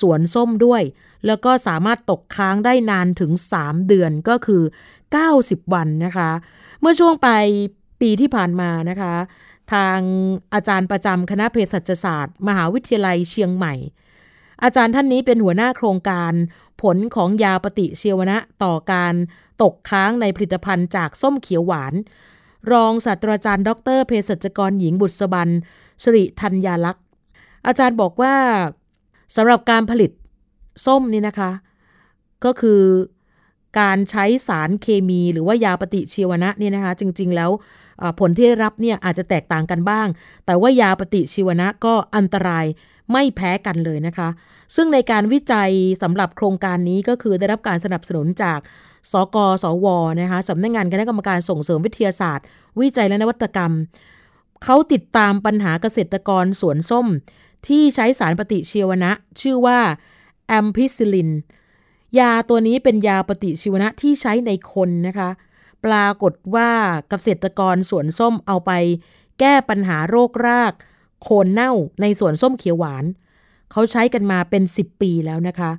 [0.00, 0.82] สวนส้มด้วย
[1.26, 4.62] แล้วก็สามารถตกค้างได้นานถึง 3 เดือนก็คือ
[5.18, 6.30] 90 วันนะคะ
[6.80, 7.46] เมื่อช่วงปลาย
[8.00, 9.14] ปีที่ผ่านมานะคะ
[9.72, 9.98] ทาง
[10.54, 13.74] อาจารย์ประจำคณะเภสัชศาสตร์ มหาวิทยาลัยเชียงใหม่
[14.62, 16.32] อาจารย์ท่านนี้เป็นหัวหน้าโครงการ
[16.82, 19.14] ผลของยาปฏิชีวนะต่อการ
[19.62, 21.94] ตกค้างในผลิตภัณฑ์จากส้มเขียวหวาน
[22.72, 25.48] รองศาสตราจารย์ดรเภสัชกรหญิงบุษบัน
[26.02, 27.04] สิริธัญญาลักษณ์
[27.66, 28.34] อาจารย์บอกว่า
[29.36, 30.10] สำหรับการผลิต
[30.86, 31.50] ส้มนี่นะคะ
[32.44, 32.82] ก็คือ
[33.80, 37.50] การใช้สารเคมีหรือว่ายาปฏิชีวนะเนี่ยนะคะ จริงๆแล้ว
[38.20, 40.06] ผลที่ได้รับเนี่ยอาจจะแตกต่างกันบ้าง
[40.46, 42.66] แต่ว่ายาปฏิชีวนะก็อันตราย
[43.12, 44.28] ไม่แพ้กันเลยนะคะ
[44.76, 45.70] ซึ่งในการวิจัย
[46.02, 48.60] สำหรับโครงการนี้ก็คือได้รับการสนับสนุนจาก
[49.12, 49.86] สกสว
[50.20, 52.44] นะคะสำนักงงานคณะกรรมการส่งเสริมวิทยาศาสตร์
[52.80, 53.72] วิจัยและนวัตกรรม
[54.64, 57.06] เขาติดตามปัญหาเกษตรกรสวนส้ม
[57.68, 59.78] ที่ใช้สารปฏิชีวนะ ชื่อว่า
[60.48, 61.30] แอมพิซิลิน
[62.18, 65.30] ยาตัวนี้เป็นยาปฏิชีวนะที่ใช้ในคนนะคะ
[65.84, 66.70] ปรากฏว่า
[67.08, 68.70] เกษตรกรสวนส้มเอาไป
[69.40, 70.72] แก้ปัญหาโรคราก
[71.24, 73.04] โคนเน่าในสวนส้มเขียวหวาน
[73.72, 75.70] เขาใช้กันมาเป็น 10 ปีแล้วนะคะ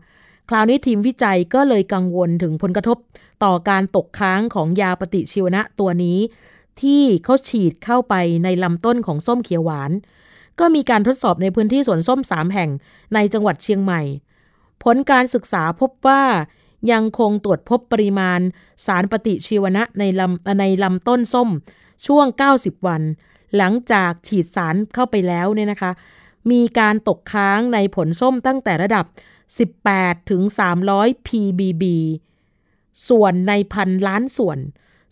[0.49, 2.97] คราวนี้ทีมวิจัยก็เลยกังวลถึงผลกระทบ
[3.43, 6.19] ต่อการตกค้างของยาปฏิชีวนะตัวนี้
[6.81, 9.91] ที่เขาฉีดเข้าไปในลำต้นของส้มเขียวหวาน
[10.59, 12.69] ก็มีการทดสอบในพื้นที่สวนส้ม3แห่ง
[13.13, 14.01] ในจังหวัดเชียงใหม่
[14.83, 16.23] ผลการศึกษาพบว่า
[16.91, 18.39] ยังคงตรวจพบปริมาณ
[18.85, 21.49] สารปฏิชีวนะในลำในลำต้นส้ม
[22.05, 22.25] ช่วง
[22.57, 23.01] 90 วัน
[23.57, 25.91] หลังจากฉีดสารเข้าไปแล้วเนี่ยนะคะ
[26.51, 29.05] มีการตกค้างในผลส้มตั้งแต่ระดับ
[29.67, 30.41] 18 ถึง
[30.85, 31.83] 300 ppb
[33.09, 34.59] ส่วนในพันล้านส่วน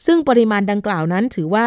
[0.06, 1.66] ซึ่งปริมาณดังกล่าวนั้นถือว่า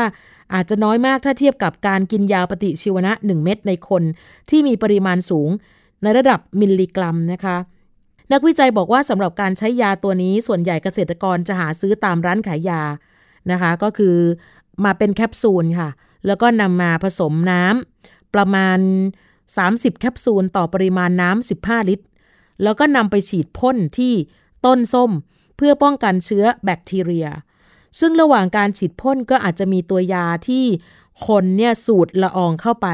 [0.55, 4.03] อาจจะน้อยมากถ้าเทียบกับการกินยาปฏิชีวนะ 1 เม็ดในคน
[4.51, 5.51] ที่มีปริมาณสูง
[6.03, 7.57] ในระดับมิลลิกรัมนะคะ
[8.33, 12.83] นักวิจัยบอกว่าสำหรับการใช้ยาตัวนี้ส่วนใหญ่เกษตรกรจะหาซื้อตามร้านขายยา
[13.51, 14.17] นะคะ ก็คือ
[14.85, 15.89] มาเป็นแคปซูลค่ะ
[16.27, 18.79] แล้วก็นำมาผสมน้ำประมาณ
[19.39, 22.07] 30 แคปซูลต่อปริมาณน้ำ 15 ลิตร
[22.63, 24.15] แล้วก็นำไปฉีดพ่นที่
[24.67, 25.11] ต้นส้ม
[25.57, 27.29] เพื่อป้องกันเชื้อแบคทีเรีย
[28.01, 30.65] ซึ่งระหว่างการฉีดพ่นก็อาจจะมีตัวยาที่
[31.27, 32.89] คนเนี่ยสูดละอองเข้าไป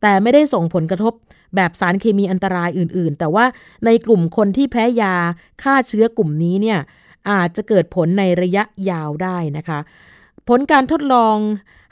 [0.00, 1.12] แต่ไม่ได้ส่งผลกระทบ
[1.56, 3.44] แบบสารเคมีอันตรายอื่นๆ แต่ว่า
[3.84, 5.14] ในกลุ่มคนที่แพ้ยา
[5.62, 6.78] ฆ่าเชื้อกลุ่มนี้เนี่ย
[7.30, 9.80] อาจจะเกิดผลในระยะยาวได้นะคะ
[10.48, 11.36] ผลการทดลอง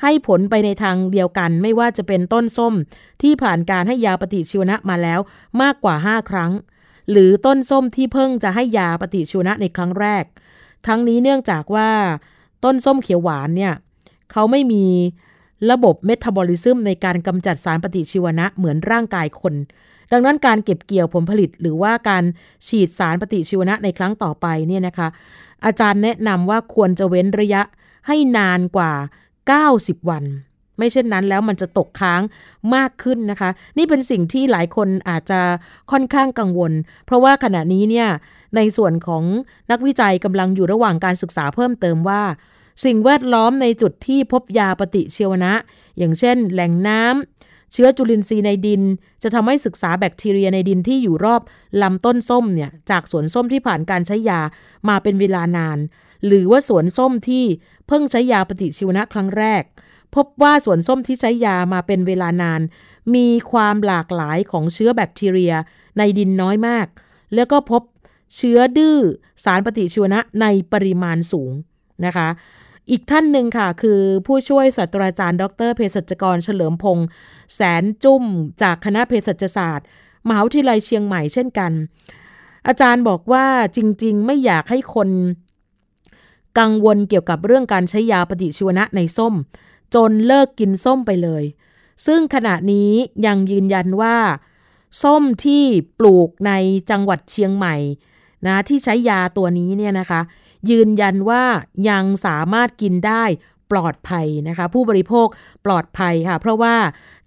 [0.03, 2.75] ให้ผลไปในทางเดียวกัน ไม่ว่าจะเป็นต้นส้ม
[3.23, 5.21] ที่ผ่านการให้ยาปฏิชีวนะมาแล้ว
[5.63, 6.53] มากกว่า 5 ครั้ง
[7.11, 10.25] หรือต้นส้มที่เพิ่งจะให้ยาปฏิชีวนะในครั้งแรก
[10.87, 11.91] ทั้งนี้เนื่องจากว่า
[12.65, 13.75] ต้นส้มเขียวหวานเนี่ย
[14.33, 14.87] เขาไม่มี
[15.71, 19.55] ระบบเมตาบอลิซึมในการกำจัดสารปฏิชีวนะเหมือนร่างกายคน
[20.13, 22.25] ดังนั้นการเก็บเกี่ยวผลผลิตหรือว่าการ
[22.69, 25.09] ฉีดสารปฏิชีวนะในครั้งต่อไปเนี่ยนะคะ
[25.65, 27.63] อาจารย์แนะนำว่าควรจะเว้นระยะ
[28.07, 28.93] ให้นานกว่า
[29.57, 30.25] 90 วัน
[30.79, 32.23] ไม่เช่นนั้นแล้วมันจะตกค้าง
[32.75, 35.41] มากขึ้นนะคะ นี่เป็นสิ่งที่หลายคนอาจจะ
[35.91, 36.73] ค่อนข้างกังวล
[37.07, 38.09] เพราะว่าขณะนี้เนี่ย
[38.57, 39.25] ในส่วนของ
[39.71, 42.23] นักวิจัยกำลังอยู่ระหว่างการศึกษาเพิ่มเติมว่า
[42.85, 45.53] สิ่งแวดล้อมในจุดที่พบยาปฏิชีวนะ
[45.99, 48.83] อย่างเช่น แหล่งน้ำเชื้อจุลินทรีย์ในดิน
[49.23, 51.43] จะทำให้ศึกษาแบคทีเรียในดินที่อยู่รอบ
[51.83, 54.41] ลำต้นส้มเนี่ยจากสวนส้มที่ผ่านการใช้ยา
[54.89, 55.79] มาเป็นเวลานาน
[56.27, 57.45] หรือว่าสวนส้มที่
[57.87, 59.63] เพิ่งใช้ยาปฏิชีวนะครั้งแรก
[60.15, 62.61] พบว่าสวนส้มที่ใช้ยามาเป็นเวลานาน
[63.15, 65.55] มีความหลากหลายของเชื้อแบคทีเรีย
[65.99, 66.87] ในดินน้อยมาก
[67.35, 67.83] แล้วก็พบ
[68.37, 68.99] เชื้อดื้อ
[69.45, 71.53] สารปฏิชีวนะในปริมาณสูง
[72.07, 72.29] นะคะ
[72.91, 77.07] อีกท่านหนึ่งค่ะ คือผู้ช่วยศาสตราจารย์ ดรเภสัชกรเฉลิมพงษ์
[77.55, 78.25] แสนจุ้ม
[78.63, 79.87] จากคณะเภสัชศาสตร์
[80.29, 81.73] มหาวิทยาลัยเชียงใหม่เช่นกัน
[82.69, 85.09] อาจารย์บอกว่าจริง ๆ ไม่อยากให้คน
[86.59, 89.35] กังวลเกี่ยวกับเรื่องการใช้ยาปฏิชีวนะในส้ม
[89.95, 91.45] จนเลิกกินส้มไปเลย
[92.07, 92.93] ซึ่งขณะนี้
[93.27, 94.17] ยังยืนยันว่า
[95.03, 95.65] ส้มที่
[95.99, 96.53] ปลูกใน
[96.91, 97.77] จังหวัดเชียงใหม่
[98.47, 100.21] นะที่ใช้ยาตัวนี้เนี่ยนะคะ
[100.71, 101.43] ยืนยันว่า
[101.89, 103.25] ยังสามารถกินได้
[103.71, 105.27] ปลอดภัยนะคะ ผู้บริโภค
[105.67, 106.77] ปลอดภัยค่ะ เพราะว่า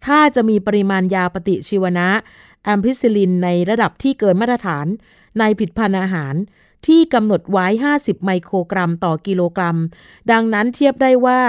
[0.05, 2.07] ถ้าจะมีปริมาณยาปฏิชีวนะ
[2.63, 4.85] แอมพิซิลินในระดับที่เกินมาตรฐาน
[5.39, 6.33] ในผลิตภัณฑ์อาหาร
[6.87, 9.77] ที่กำหนดไว้ 50 ไมโครกรัมต่อกิโลกรัม
[10.31, 11.41] ดังนั้นเทียบได้ว่า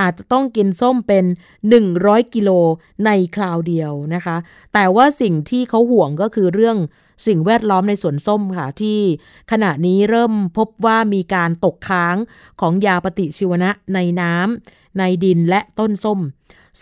[0.00, 1.24] อาจจะต้องกินส้มเป็น
[1.80, 2.50] 100 กิโล
[3.06, 4.36] ในคราวเดียวนะคะ
[4.74, 6.76] แต่ว่าสิ่งที่เขาห่วงก็คือเรื่อง
[7.26, 8.98] สิ่งแวดล้อมในสวนส้มค่ะ ที่
[9.50, 12.16] ขณะนี้เริ่มพบว่ามีการตกค้าง
[12.60, 16.20] ของยาปฏิชีวนะในน้ำในดินและต้นส้ม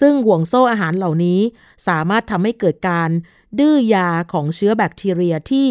[0.01, 1.41] ซึ่งห่วงโซ่อาหารเหล่านี้
[1.89, 3.11] สามารถทำให้เกิดการ
[3.59, 5.69] ดื้อยาของเชื้อแบคทีเรียที่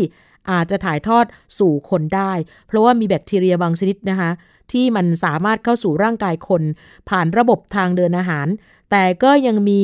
[0.51, 1.25] อาจจะถ่ายทอด
[1.59, 2.31] สู่คนได้
[2.67, 4.31] เพราะว่ามีแบคทีเรียบางชนิดนะคะ
[4.71, 6.63] ที่มันสามารถเข้าสู่ร่างกายคน
[7.09, 8.47] ผ่านระบบทางเดินอาหาร
[8.91, 9.81] แต่ก็ยังมี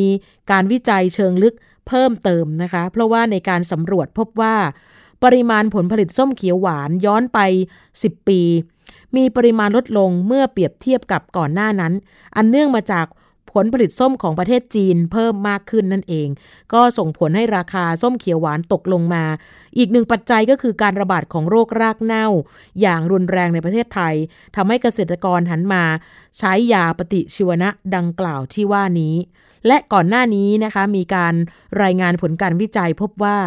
[0.52, 1.56] การวิจัยเชิงลึก
[1.88, 4.56] เพิ่มเติมนะคะ เพราะว่าในการสำรวจพบว่า
[5.24, 7.40] ปริมาณผลผลิตส้มเขียวหวานย้อนไป
[7.88, 8.42] 10 ปี
[9.16, 11.94] มีปริมาณลดลงเมื่อเปรียบเทียบกับก่อนหน้านั้น
[12.36, 13.06] อันเนื่องมาจาก
[13.54, 16.28] ผลผลิตส้มของประเทศจีนเพิ่มมากขึ้นนั่นเอง
[16.74, 19.24] ก็ส่งผลให้ราคาส้มเขียวหวานตกลงมา
[19.78, 22.28] อีกหนึ่งปัจจัยก็คือการระบาดของโรครากเน่า
[22.82, 24.16] อย่างรุนแรงในประเทศไทย
[24.56, 25.84] ทำให้เกษตรกรหันมา
[26.38, 29.16] ใช้ยาปฏิชีวนะดังกล่าวที่ว่านี้
[29.68, 31.34] และก่อนหน้านี้นะคะมีการ
[31.82, 33.38] รายงานผลการวิจัยพบว่า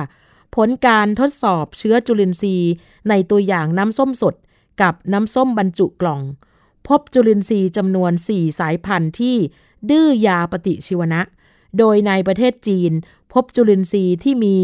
[0.57, 2.73] ผลการทดสอบเชื้อจุลินทรีย์
[3.09, 4.35] ในตัวอย่างน้ำส้มสด
[4.83, 6.23] กับน้ำส้มบรรจุกล่อง
[6.89, 9.37] พบจุลินทรีย์จำนวน 4 สายพันธุ์ที่
[9.91, 11.21] ดื้อยาปฏิชีวนะ
[11.79, 12.93] โดยในประเทศจีน
[13.33, 14.57] พบจุลินทรีย์ที่มี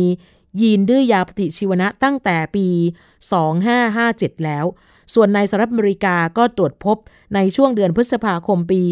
[0.61, 2.69] ยีนดื้อยาปฏิชีวนะตั้งแต่ปี
[3.57, 4.65] 2557 แล้ว
[5.15, 6.97] ส่วนในสหรัฐอเมริกาก็ตรวจพบ
[7.35, 8.83] ในช่วงเดือนพฤษภาคมปี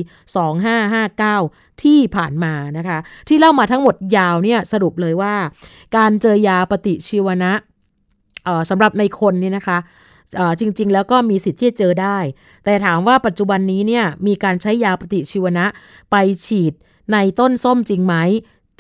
[1.07, 5.35] 2559 ที่ผ่านมานะคะ ที่เล่ามาทั้งหมดยาวเนี่ยสรุปเลยว่า
[5.97, 7.53] การเจอยาปฏิชีวนะ
[8.71, 9.79] สำหรับในคนนี่นะคะ
[10.61, 12.19] จริง ๆ แล้วก็มีสิทธิ์ที่จะเจอได้
[12.65, 15.67] แต่ถามว่าปัจจุบันนี้เนี่ยมีการใช้ยาปฏิชีวนะ
[16.11, 16.17] ไป
[16.47, 16.73] ฉีด
[17.13, 18.15] ในต้นส้มจริงไหม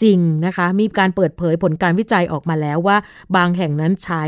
[0.02, 2.96] จริงนะคะ มีการเปิดเผยผลการวิจัยออกมาแล้วว่า
[3.36, 4.22] บางแห่งนั้นใช้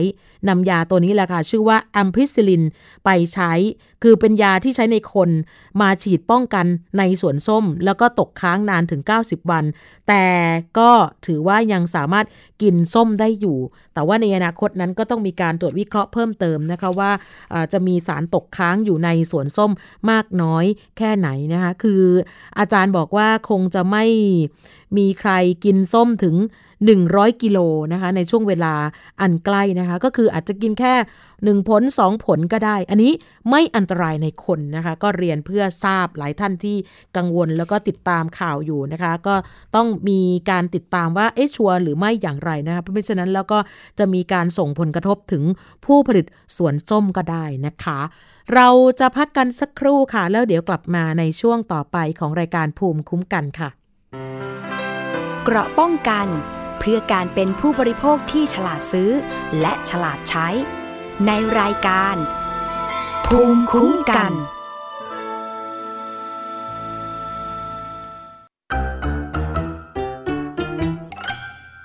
[0.49, 2.63] นำยาตัวนี้แหละค่ะชื่อว่าแอมพิซิลิน
[3.05, 3.53] ไปใช้
[4.03, 5.31] คือเป็นยาที่ใช้ในคน
[5.81, 6.67] มาฉีดป้องกัน
[6.99, 9.65] ในสวนส้ม แล้วก็ตกค้างนานถึง 90 วัน
[10.09, 10.25] แต่
[10.79, 10.91] ก็
[11.27, 12.27] ถือว่ายังสามารถ
[12.63, 13.59] กินส้มได้อยู่
[13.95, 17.11] แต่ว่าในอนาคตนั้นก็ต้องมีการตรวจวิเคราะห์เพิ่มเติมนะคะว่า
[17.73, 19.71] จะมีสารตกค้างอยู่ในสวนส้ม
[20.11, 20.65] มากน้อย
[20.99, 22.03] แค่ไหนนะคะคือ
[22.59, 24.05] อาจารย์บอกว่าคงจะไม่
[24.97, 25.33] มีใคร
[25.65, 26.37] กินส้มถึง
[26.93, 27.59] 100 กิโล
[27.93, 28.75] นะคะในช่วงเวลา
[29.21, 30.95] อันใกล้นะคะก็คืออาจจะกินแค่
[31.31, 33.13] 1 ผล 2 ผลก็ได้ อันนี้
[33.51, 36.77] ไม่อันตรายในคนนะคะก็เรียนเพื่อทราบหลายท่านที่
[37.17, 39.35] กังวลแล้วก็ติดตามข่าวอยู่นะคะ ก็
[39.77, 40.21] ต้องมี
[40.51, 43.59] การติดตามว่าเอ๊ะชัวร์หรือไม่อย่างไรนะคะเพราะฉะนั้นแล้วก็
[43.99, 45.43] จะมีการส่งผลกระทบถึง
[45.87, 48.01] ผู้ผลิตสวนส้มก็ได้นะคะ
[48.55, 48.69] เรา
[49.01, 53.69] จะพักกันสักครู่ค่ะ แล้วเดี๋ยวกลับมาในช่วงต่อไปของรายการภูมิคุ้มกันค่ะ
[55.45, 56.29] เกราะป้องกัน
[56.79, 59.11] เพื่อการเป็นผู้บริโภคที่ฉลาดซื้อ
[59.61, 60.49] และฉลาดใช้
[61.27, 62.17] ในรายการ
[63.27, 64.33] ภูมิคุ้มกัน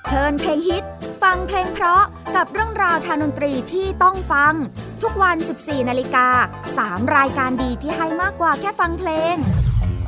[0.03, 0.83] เพลินเพลงฮิต
[1.23, 2.03] ฟังเพลงเพราะ
[2.35, 4.53] กับเรื่องราวทางดนตรีที่ต้องฟัง
[5.01, 6.27] ทุกวัน 14 นาฬิกา
[6.73, 9.35] 3 รายการดีที่ให้มากกว่าแค่ฟังเพลง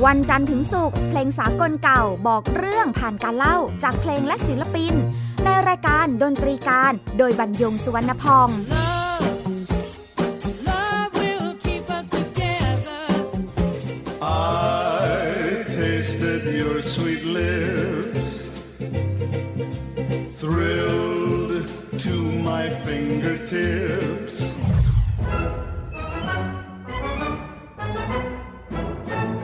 [0.06, 4.94] วันจันทร์ถึงศุกร์เพลงสากลเก่าบอกเรื่องผ่านการเล่าจากเพลงและศิลปิน
[5.44, 8.50] ในรายการดนตรีการโดยบรรยงสุวรรณพอง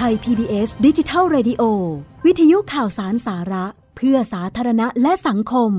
[0.00, 1.62] ไทย PBS ดิจิทัล Radio
[2.26, 3.64] วิทยุข่าวสารสาระ
[3.96, 5.72] เพื่อสาธารณะและสังคม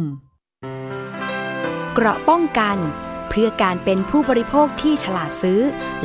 [1.94, 2.78] เกราะป้องกัน
[3.30, 5.62] เพื่อการเป็นผู้บริโภคที่ฉลาดซื้อ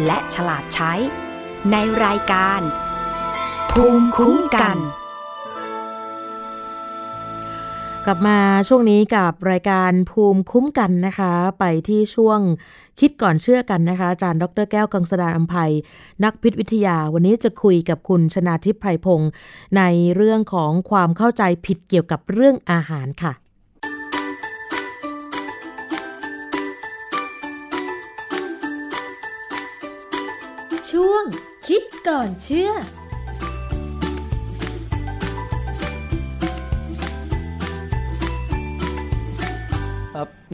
[0.06, 0.92] และฉลาดใช้
[1.70, 2.60] ในรายการ
[3.70, 4.76] ภูมิคุ้มกัน
[8.06, 8.38] กลับมา
[8.68, 12.40] ช่วงนี้กับรายการภูมิคุ้มกันนะคะ ไปที่ช่วง
[13.00, 15.72] คิดก่อนเชื่อกันนะคะ อาจารย์ดรแก้วกังสดานอัมภัย
[16.24, 19.30] นักพิษวิทยา วันนี้จะคุยกับคุณชนาทิพย์ไพรพงศ์
[19.76, 19.82] ใน
[20.14, 23.32] เรื่องของความเข้าใจผิดเกี่ยวกับเรื่องอาหารค่ะ
[30.90, 31.24] ช่วง
[31.66, 32.70] คิดก่อนเชื่อ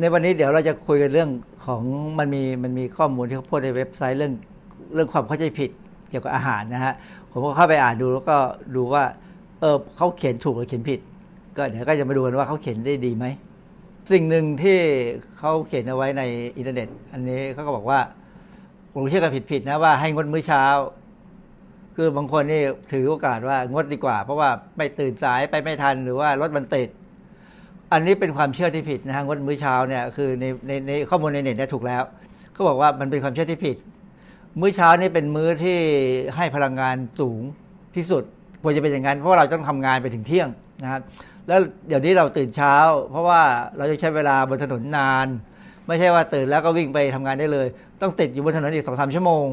[0.01, 1.31] ในวันนี้เดี๋ยวเราจะคุยกันเรื่อง
[1.67, 1.83] ของ
[2.19, 4.33] มันมีมันมีข้อมูลที่เขาโพสในเว็บไซต์เรื่อง
[4.95, 5.71] เรื่องความเข้าใจผิด
[6.11, 6.95] เกี่ยวกับอาหารนะฮะ
[7.31, 8.37] ผมก็เข้าไปอ่านดูแล้วก็
[8.77, 9.05] ดูว่า
[9.61, 11.01] เออเขาเขียนถูกหรือเขียนผิด
[11.57, 13.27] ก็เดี๋ยวก็จะมาดูกันว่าเขาเขียนได้ดีไหม
[14.11, 14.79] สิ่งหนึ่งที่
[15.39, 16.23] เขาเขียนเอาไว้ใน
[16.57, 18.01] อินเทอร์เน็ต อันนี้เขาก็บอกว่า
[18.95, 20.65] ผมเชื่อกันผิดๆนะว่าให้งดมื้อเช้า
[21.97, 26.89] คือบางคนนี่ถือโอกาสว่างดดีกว่า เพราะว่าไม่ตื่นสายไปไม่ทันหรือว่ารถมันติด
[27.93, 32.03] อันนี้เป็นความเชื่อที่ผิดนะฮะงดมื้อเช้าเนี่ยคือในในในข้อมูลในเน็ตเนี่ยถูกแล้ว
[32.53, 33.77] เขาบอกว่ามันเป็นความเชื่อที่ผิด
[34.61, 35.79] มื้อเช้านี่เป็นมื้อที่
[36.37, 37.41] ให้พลังงานสูง
[37.97, 38.23] ที่สุด
[38.63, 40.49] ควรจะเป็นอย่างนั้นเพราะาเราต้องทำงานไปถึงเที่ยง
[40.83, 41.01] นะครับ
[41.49, 42.75] แล้วเดี๋ยวนี้เราตื่นเช้า
[43.11, 43.41] เพราะว่า
[43.77, 45.27] เราจะใช้เวลาบนถนนนาน
[45.87, 47.67] ไม่ใช่ว่าตื่นแล้วก็วิ่งไปทำงานได้เลย
[48.03, 49.45] ต้องติดอยู่บนถนนอีกสองสามชั่วโมง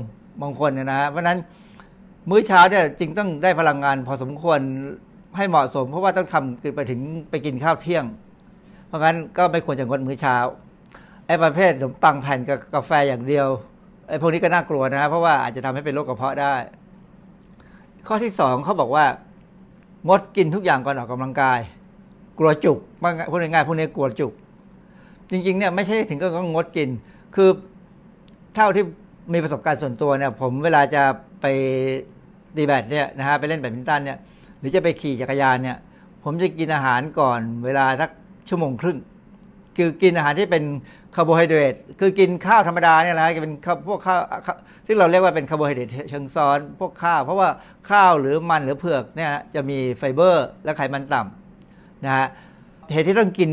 [0.41, 1.37] บางคนเนี่ยนะฮะเพราะฉะนั้น
[2.29, 4.59] มื้อเช้าเนี่ยจริงต้องได้พลังงานพอสมควร
[5.37, 8.05] ให้เหมาะสม เพราะว่าต้องทำไปถึงไปกินข้าวเที่ยง
[8.87, 10.37] เพราะงั้นก็ไม่ควรจะงดมื้อเช้า
[11.27, 13.47] ไอ้ประเภทขนมปังแผ่นกับกาแฟอย่างเดียว
[14.09, 16.55] ไอ้พวกนี้ก็น่ากลัวนะ เพราะว่าอาจจะทำให้เป็นโรคกระเพาะได้
[18.07, 19.05] ข้อที่สองเขาบอกว่า
[20.09, 21.59] งดกินทุกอย่างก่อนออกกำลังกาย
[22.39, 24.31] กลัวจุกว่างพูดง่ายๆพวกนี้กลัวจุก
[25.29, 26.89] จริงๆเนี่ยไม่ใช่ถึงก็ต้องงดกิน
[27.35, 27.49] คือ
[28.55, 28.83] เท่าที่
[29.33, 31.03] มีประสบการณ์ส่วนตัวเนี่ย ผมเวลาจะ
[31.41, 31.45] ไป
[32.55, 34.17] ตีแบดเนี่ยนะฮะไปเล่นแบดมินตันเนี่ย
[34.59, 35.77] หรือจะไปขี่จักรยานเนี่ย
[36.23, 38.09] ผมจะกินอาหารก่อนเวลาสัก
[38.49, 38.97] ชั่วโมงครึ่ง
[39.77, 40.63] คือกินอาหารที่เป็น
[41.15, 43.53] คาร์โบไฮเดรตคือกินข้าวธรรมดาเนี่ยนะจะเป็น
[43.87, 44.19] พวกข้าว
[44.87, 47.49] ซึ่งเราเรียกว่าเป็นคาร์โบไฮเดรตเชิงซ้อนพวกข้าว เพราะว่า
[47.89, 52.27] ข้าวหรือมันหรือเผือกเนี่ยจะมีไฟเบอร์ และไขมันต่ำนะฮะ
[52.91, 53.49] เหตุที่ต้องกิน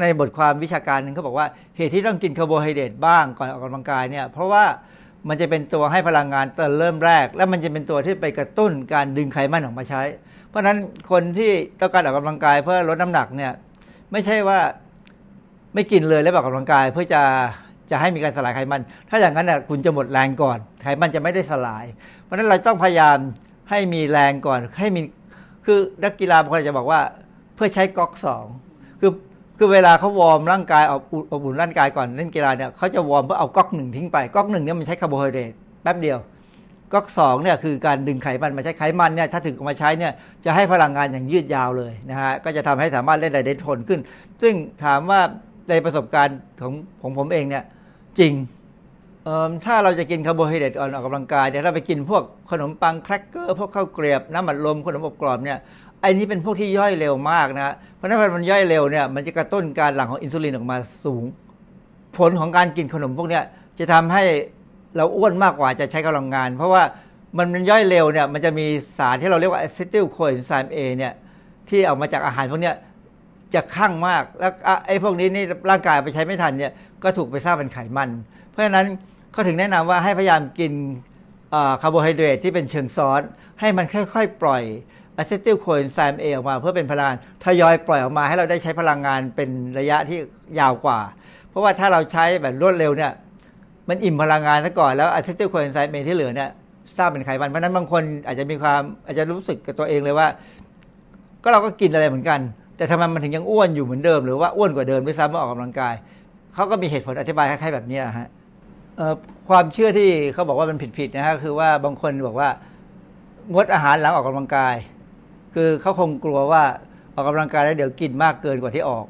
[0.00, 4.64] ในบทความวิชาการหนึ่งเขาบอกว่าเหตุที่ต้องกินคาร์โบไฮเดรตบ้างก่อนออกกำลังกายเนี่ยเพราะว่า
[5.28, 10.02] มันจะเป็นตัวให้พลังงานตอนเริ่มแรก และมันจะเป็นตัวที่ไปกระตุ้นการดึงไขมันออกมาใช้
[10.48, 10.78] เพราะฉะนั้น
[11.10, 13.52] คนที่ต้องการออกกำลังกายเพื่อลดน้ำหนักเนี่ย
[14.14, 14.60] ไม่ใช่ว่า
[15.74, 17.22] ไม่กินเลยแล้วออกกำลังกายเพื่อจะ
[17.90, 21.84] จะให้มีการสลายไขมัน ถ้าอย่างนั้นน่ะคุณจะหมดแรงก่อน ไขมันจะไม่ได้สลาย
[22.22, 23.16] เพราะฉะนั้นเราต้องพยายาม
[23.70, 25.00] ให้มีแรงก่อน ให้มี
[25.66, 27.00] คือนักกีฬาบางคนจะบอกว่า
[27.54, 28.44] เพื่อใช้ก๊อกสอง
[29.00, 29.12] คือ
[29.58, 35.52] คือเวลาเขา warm ร่างกายอบอุ่นอบอุ่นร่างกายก่อนเล่นกีฬาเนี่ยเขาจะ warm เพื่อเอาก๊อกหนึ่งทิ้งไปก๊อกหนึ่งเนี่ยมันใช้คาร์โบไฮเดรต
[35.82, 36.18] แป๊บเดียว
[36.94, 40.12] ก๊อกสองเนี่ยคือการดึงไขมันมาใช้ไขมันเนี่ยถ้าถึงมาใช้เนี่ย
[40.44, 44.00] จะให้พลังงานอย่างยืดยาวเลยนะฮะก็จะทำให้สามารถเล่นได้ทนขึ้น
[44.42, 45.20] ซึ่งถามว่า
[45.70, 46.72] ในประสบการณ์ของ
[47.02, 47.64] ของผมเองเนี่ย
[48.18, 48.32] จริง
[49.24, 55.58] เอิ่มถ้าเราจะกินคาร์โบไฮเดรตก่อนออกกำลังกายเนี่ยถ้าไปกินพวกขนมปังแครกเกอร์พวกข้าวเกรียบน้ำมันลมขนมอบกรอบเนี่ย
[56.00, 61.24] ไอ้นี้เป็นพวกที่ย่อยเร็วมากนะฮะเพราะฉะนั้นมันย่อยเร็วเนี่ยมันจะกระตุ้นการหลั่งของอินซูลินออกมาสูง
[62.16, 63.42] ผลของการกินขนมพวกเนี้ย
[63.78, 64.22] จะทำให้
[64.96, 66.82] เราอ้วนมากกว่าจะใช้กำลังงาน เพราะว่า
[67.38, 68.66] มันมันย่อยเร็วเนี่ยมันจะมี
[68.98, 71.12] สารที่เราเรียกว่า acetyl coenzyme A เนี่ย
[71.68, 72.76] ที่ออกมาจากอาหารพวกเนี้ย
[73.54, 74.52] ค่อนข้างมากแล้ว
[74.86, 76.72] ไอ้พวกนี้นี่ร่างกายไปใช้ไม่ทันเนี่ย
[77.02, 78.10] ก็ถูกไปสร้างเป็นไขมัน
[78.50, 78.86] เพราะฉะนั้น
[79.32, 80.72] เขาถึงแนะนำว่าให้พยายามกิน
[81.82, 83.20] คาร์โบไฮเดรตที่เป็นเชิงซ้อน
[83.60, 84.62] ให้มันค่อยๆ ปล่อย
[85.16, 90.18] acetyl coenzyme A ออกมาเพื่อเป็นพลังงานทยอยปล่อยออกมาให้เราได้ใช้พลังงานเป็นระยะที่
[90.58, 91.00] ยาวกว่า
[91.48, 93.12] เพราะว่าถ้าเราใช้แบบรวดเร็วเนี่ย
[93.88, 96.50] มันอิ่มพลังงานซะก่อนแล้ว acetyl coenzyme A ที่เหลือเนี่ย
[96.96, 100.28] สร้างเป็นไขมันเพราะนั้นบางคนอาจจะมีความอาจจะรู้สึกกับตัวเองเลยว่า
[101.42, 102.40] ก็เราก็กินอะไรเหมือนกัน
[102.76, 105.94] แต่ทำไมมันถึงยังอ้วนอยู่เหมือนเดิม หรือว่าอ้วนกว่าเดิมด้วยซ้ำเมื่อออกกำลังกาย
[106.54, 108.28] เขาก็มีเหตุผลอธิบายคล้ายๆแบบนี้ฮะ
[109.48, 112.48] ความเชื่อที่เขาบอกว่ามันผิดๆนะฮะคือว่าบางคนบอกว่า
[113.52, 114.74] งดอาหารหลังออกกำลังกาย
[115.54, 116.62] คือเขาคงกลัวว่า
[117.14, 119.04] ออกกำลังกายแล้วเดี๋ยวกินมากเกินกว่าที่ออก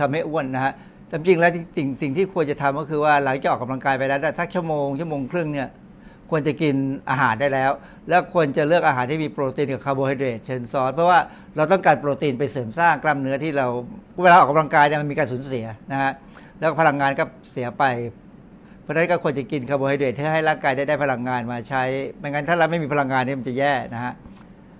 [0.00, 0.72] ทำให้อ้วนนะฮะ
[1.10, 5.68] แต่จริงๆแล้วสิ่งสิ่งที่ควรจะทำก็คือว่าหลังจากออกกำลังกายไปแล้วสักชั่วโมงชั่วโมงครึ่งเนี่ย
[6.30, 6.74] ควรจะกิน
[7.10, 7.70] อาหารได้แล้ว
[8.08, 11.18] แล้วควรจะเลือกอาหารที่มีโปรตีนกับคาร์โบไฮเดรตเชิญซ้อนเพราะว่า
[11.56, 13.66] เราต้องการโปรตีนไปเสริมสร้างกล้ามเนื้อที่เรา
[14.22, 16.12] เวลาออกกำลังกายเนี่ยมันมีการสูญเสียนะฮะ
[16.58, 17.84] แล้วพลังงานก็เสียไป
[18.82, 21.82] เพราะฉะนั้นก็ควรจะกินคาร์โบไฮเดรตเพื่อให้ร่างกายได้ได้พลังงานมาใช้
[22.18, 24.12] ไม่งั้นถ้าเราไม่มีพลังงานนี่มันจะแย่นะฮะ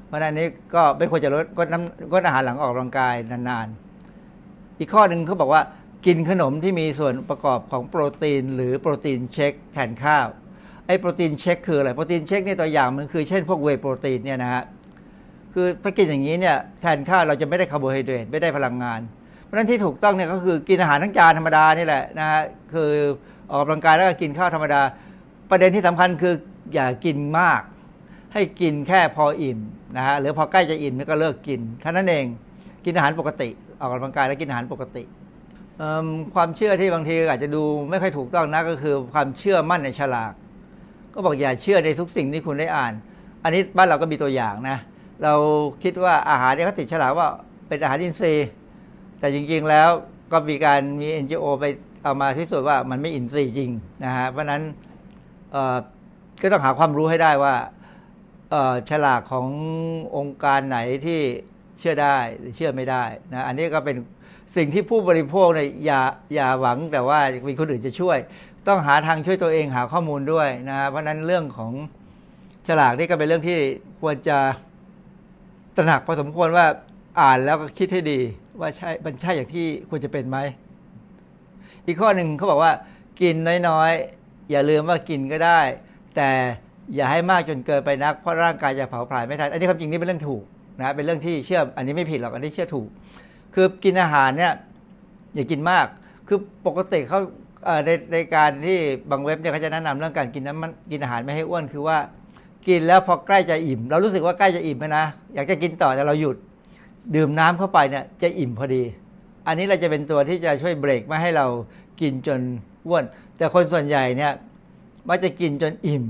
[0.07, 5.63] เพราะฉะนั้นนี้ก็ไม่ควรจะลดก็น้ำก็อาหารหลังออกกำลังกายนานๆ อีกข้อหนึ่งเขาบอกว่า
[6.07, 10.27] กินขนมที่มีส่วนประกอบของโปรตีน หรือ protein shake แทนข้าว
[10.87, 14.63] ไอ้ protein shake คืออะไร protein shake นี่ตัวอย่างมันคือเช่นพวก whey protein เนี่ยนะฮะ
[15.55, 19.01] คือถ้ากินอย่างนี้เนี่ยแทนข้าวเราจะไม่ได้คาร์โบไฮเดรตไม่ได้พลังงาน
[19.45, 22.43] เพราะฉะนั้นที่ถูกต้องเนี่ยก็คือกินอาหารทั้งจานธรรมดานี่แหละนะฮะ
[22.75, 22.91] คือ
[23.51, 24.81] ออกกำลังกายแล้วก็กินข้าวธรรมดา
[25.51, 26.35] ประเด็นที่สำคัญคือ
[26.75, 27.63] อย่ากินมาก
[28.35, 29.59] ให้กินแค่พออิ่ม
[29.97, 32.27] นะฮะหรือพอใกล้จะอิ่มก็เลิกกินเท่านั้นเอง
[32.85, 33.49] กินอาหารปกติ
[33.81, 35.03] ออกกำลังกายแล้วกินอาหารปกติ
[36.35, 40.33] ความเชื่อที่บางทีอาจจะดูไม่ค่อยถูกต้องนะก็คือความเชื่อมั่นในฉลาก
[41.15, 42.93] ก็บอกอย่าเชื่อในทุกสิ่งที่คุณได้อ่าน
[43.45, 44.79] อันนี้บ้านเราก็มีตัวอย่างนะ
[45.23, 45.35] เรา
[45.83, 47.29] คิดว่าอาหารที่เขาติดฉลากว่า
[47.69, 48.49] เป็นอาหารอินทรีย์
[49.19, 49.89] แต่จริงๆแล้ว
[50.33, 51.65] ก็มีการมี NGO ไป
[52.03, 53.71] เอามาพิสูจน์ว่ามันไม่อินทรีย์จริง
[54.05, 54.63] นะฮะเพราะนั้น
[56.41, 57.55] ก็ต้องหาความรู้ให้ได้ว่า
[58.91, 59.49] ฉลากของ
[60.17, 61.21] องค์การไหนที่
[61.79, 63.97] เชื่อได้หรือเชื่อไม่ได้นะอันนี้ก็เป็น
[64.57, 66.01] สิ่งที่ผู้บริโภคเนี่ยอย่า
[66.35, 68.19] อย่าหวังแต่ว่ามีคนอื่นจะช่วย
[68.69, 71.73] ต้องหาทางช่วยตัวเองหาข้อมูลด้วยนะเพราะนั้นเรื่องของ
[72.69, 73.59] ฉลากนี่ก็เป็นเรื่องที่
[74.01, 74.39] ควรจะ
[75.77, 76.67] ตระหนักพอสมควรว่า
[77.21, 78.21] อ่านแล้วก็คิดให้ดี
[78.61, 80.39] ว่าใช่มันใช่อย่างที่ควรจะเป็นไหม
[81.87, 82.73] อีกข้อหนึ่งเขาบอกว่า
[83.21, 83.35] กิน
[83.69, 85.61] น้อยๆ อย่าลืมว่ากินก็ได้
[86.17, 86.31] แต่
[86.95, 90.43] อย่าให้มากจนเกินไปนักเพราะร่างกายจะเผาผลาญไม่ทันอันนี้ความจริงนี่เป็นเรื่องถูก
[90.79, 92.89] นะเป็นเรื่องที่เชื่ออันนี้ไม่ผิดหรอกอันนี้เชื่อถูก
[93.55, 94.53] คือกินอาหารเนี่ย
[95.35, 95.87] อย่ากินมาก
[96.29, 97.21] คือปกติเขา
[97.87, 98.79] ในในการที่
[99.11, 101.99] บางเว็บเนี่ยเขาจะแนะนำเรื่องการกินน้ำมันกินอาหารไม่ให้อ้วนคือว่า
[102.69, 106.37] กินแล้วพอใกล้จะอิ่ม เรารู้สึกว่าใกล้จะอิ่มนะอยากจะกินต่อแต่เราหยุด
[107.15, 108.83] ดื่มน้ำเข้าไปเนี่ยจะอิ่มพอดี
[109.47, 111.47] อันนี้เราจะเป็นตัวที่จะช่วยเบรกไม่ให้เรา
[112.01, 112.41] กินจน
[112.87, 113.05] อ้วน
[113.37, 114.33] แต่คนส่วนใหญ่เนี่ย
[115.09, 116.05] ว่าจะกินจนอิ่ม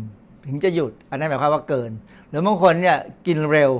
[0.46, 1.90] ถึงจะหยุด อันนั้นหมายความว่าเกิน
[2.28, 3.70] หรือบางคนเนี่ยกินเร็ว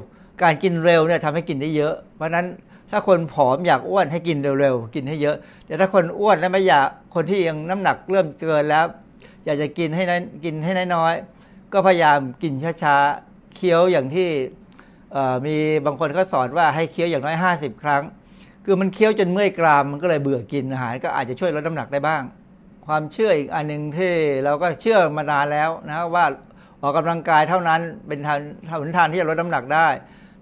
[0.43, 2.47] การกินเร็วเนี่ยทำให้กินได้เยอะ เพราะนั้น
[2.91, 5.37] ถ้าคนผอมอยากอ้วนให้กินเร็วๆ กินให้เยอะ
[5.67, 8.85] แต่ถ้าคนอ้วนแล้วไม่อยากคนที่ยังน้ำหนักเริ่มเกินแล้ว
[9.45, 14.29] อยากจะกินให้น้อยกินให้น้อยๆก็พยายามกินช้าๆเคี้ยวอย่างที่
[15.47, 18.03] มีบางคนก็สอนว่าให้เคี้ยวอย่างน้อย 50 ครั้ง
[18.65, 22.23] คือมันเคี้ยวจนเมื่อยกรามมันก็เลยเบื่อกินอาหารก็อาจจะช่วยลดน้ำหนักได้บ้าง
[22.87, 24.13] ความเชื่ออีกอันหนึ่งที่
[24.45, 26.25] เราก็เชื่อมานานแล้วนะว่า
[26.83, 28.39] ออกกำลังกายเท่านั้นเป็นทาง
[28.81, 29.89] หนทางที่จะลดน้ำหนักได้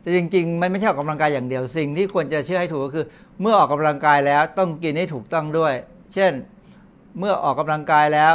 [0.08, 3.04] แต่จริงๆ มันไม่ใช่ออกกำลังกายอย่างเดียว สิ่งที่ควรจะเชื่อให้ถูกก็คือ
[3.40, 5.74] เมื่อออกกำลังกายแล้วต้องกินให้ถูกต้องด้วย
[6.14, 6.32] เช่น
[7.18, 8.34] เมื่อออกกำลังกายแล้ว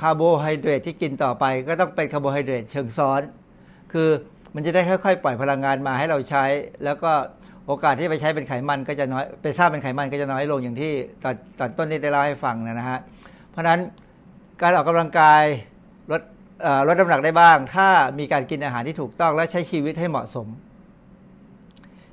[0.00, 3.20] คาร์โบไฮเดรตที่กินต่อไป ก็ต้องเป็นคาร์โบไฮเดรตเชิงซ้อน
[3.92, 4.08] คือ
[4.54, 6.44] มันจะได้ค่อยๆ ปล่อยพลังงานมาให้เราใช้
[6.84, 7.12] แล้วก็
[7.66, 12.98] โอกาสที่ไปใช้เป็นไขมันก็จะน้อยไปสร้างเป็นไขมันก็จะน้อยลงอย่างที่ตอนตอนต้นนี้ได้เล่าให้ฟังนะฮะ
[13.50, 13.80] เพราะฉะนั้น
[14.62, 15.42] การออกกำลังกาย
[16.10, 16.22] ลด
[16.88, 20.46] ลดน้ำหนักได้บ้าง ถ้ามีการกินอาหารที่ถูกต้องและใช้ชีวิตให้เหมาะสม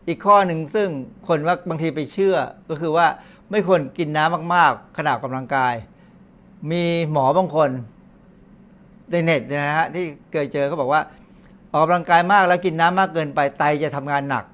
[0.08, 0.90] อีกข้อหนึ่งซึ่ง
[1.28, 2.36] คนว่าบางทีไปเชื่อ
[2.70, 3.08] ก็คือว่า
[3.52, 5.74] ไม่ควรกินน้ำมากๆขณะกำลังกาย
[6.72, 7.70] มีหมอบางคน
[9.12, 11.02] ในเน็ตนะฮะที่เคยเจอเขาบอกว่า
[11.74, 14.46] ออกกำลังกายมากแล้วกินน้ำมากเกินไปไตจะทำงานหนัก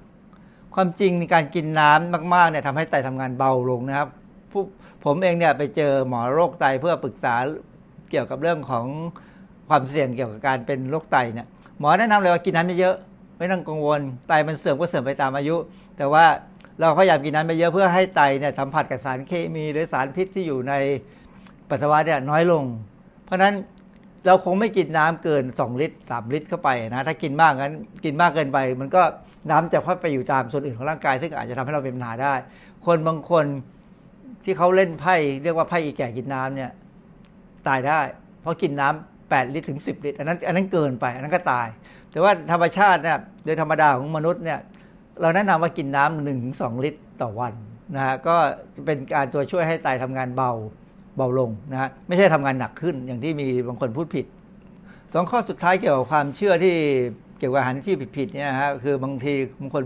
[0.74, 4.08] ความจริงในการกินน้ำมากๆเนี่ยทำให้ไตทำงานเบาลงนะครับ
[5.04, 7.34] ผมเองเนี่ยไปเจอหมอโรคไตเพื่อปรึกษา
[8.10, 8.86] เกี่ยวกับเรื่องของ
[9.68, 11.46] ความเสี่ยงเกี่ยวกับการเป็นโรคไตเนี่ย
[11.78, 12.96] หมอแนะนำเลยว่ากินน้ำเยอะ
[13.38, 15.56] ไม่ต้องกังวลไตมันเสื่อมก็เสื่อมไปตามอายุ
[15.96, 16.24] แต่ว่า
[16.80, 20.74] เราพยายามกินน้ำไปเยอะเพื่อให้ไตเนี่ยสัมผัสกับสารเคมีหรือสารพิษที่อยู่ใน
[21.70, 22.64] ปัสสาวะเนี่ยน้อยลง
[23.24, 23.54] เพราะฉะนั้น
[24.26, 27.74] เราคงไม่กินน้ำเกิน 2 ลิตร 3 ลิตรเข้าไปนะถ้ากินมากงั้น
[28.04, 29.02] กินมากเกินไป มันก็
[29.50, 32.34] น้ำจะค่อยไปอยู่ตามส่วนอื่นของร่างกาย ซึ่งอาจจะทำให้เราเป็นปัญหาได้
[32.86, 33.46] คนบางคน
[34.44, 36.70] ที่เขาเล่นไพ่เรียกว่าไพ่อีแก่กินน้ำเนี่ย
[37.68, 38.00] ตายได้
[38.40, 41.68] เพราะกินน้ำ8ลิตรถึง 10 ลิตรอันนั้นอันนั้นเกินไป อันนั้นก็ตาย
[42.18, 44.58] แต่ว่าธรรมชาติเนี่ยโดยธรรมดาของมนุษย์เนี่ย
[45.20, 47.52] เราแนะนำว่ากินน้ำหนึ่งถึงสองลิตรต่อวัน
[47.94, 48.36] นะฮะก็
[48.86, 50.50] เป็นการตัวช่วยให้ไตทำงานเบา
[51.16, 54.26] เบาลงนะฮะไม่ใช่ทำงานหนักขึ้นอย่างที่มีบางคนพูดผิด
[55.12, 56.74] สองข้อสุดท้ายเกี่ยวกับความเชื่อที่
[57.38, 59.84] เกี่ยวกับอาหารที่ผิดๆเนี่ยฮะคือบางทีบางคน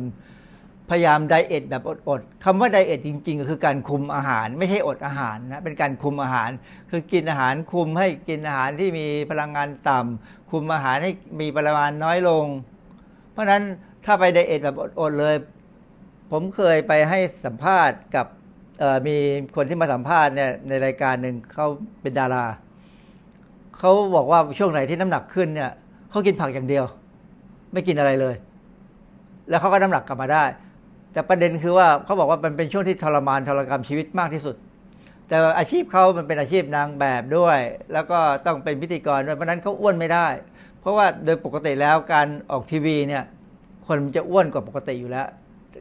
[0.90, 6.50] พยายามไดเอทแบบอดๆคำว่าไดเอทจริง ๆ ก็คือการคุมอาหาร ไม่ใช่อดอาหารนะเป็นการคุมอาหาร
[6.90, 12.46] คือกินอาหารคุมให้กินอาหารที่มีพลังงานต่ำ คุมอาหารให้มีปริมาณน้อยลง
[13.32, 13.62] เพราะฉะนั้น
[14.05, 15.34] ถ้าไปไดเอทแบบอดๆเลย
[16.30, 18.26] ผมเคยไปให้สัมภาษณ์กับ
[19.07, 19.16] มี
[19.57, 21.66] คนที่มาสัมภาษณ์เนี่ยในรายการหนึ่งเขา
[22.03, 22.44] เป็นดารา
[23.78, 25.70] เขาบอกว่าช่วงไหนที่น้ำหนักขึ้นเนี่ย
[26.11, 26.84] เขากินผักอย่างเดียว
[27.72, 28.34] ไม่กินอะไรเลย
[29.48, 30.44] แล้วเขาก็น้ำหนักกลับมาได้
[31.12, 34.57] แต่ประเด็นคือว่าเขาบอกว่ามันเป็นช่วงที่ทรมานทรกรรมชีวิตมากที่สุด
[35.28, 37.58] แต่อาชีพเขามันเป็นอาชีพนางแบบด้วย
[37.92, 40.26] แล้วก็ต้องเป็นพิธีกรด้วยเพราะนั้นเขาอ้วนไม่ได้
[40.80, 43.24] เพราะว่าโดยปกติแล้วการออกทีวีเนี่ย
[43.86, 45.26] คนมันจะอ้วนกว่าปกติอยู่แล้ว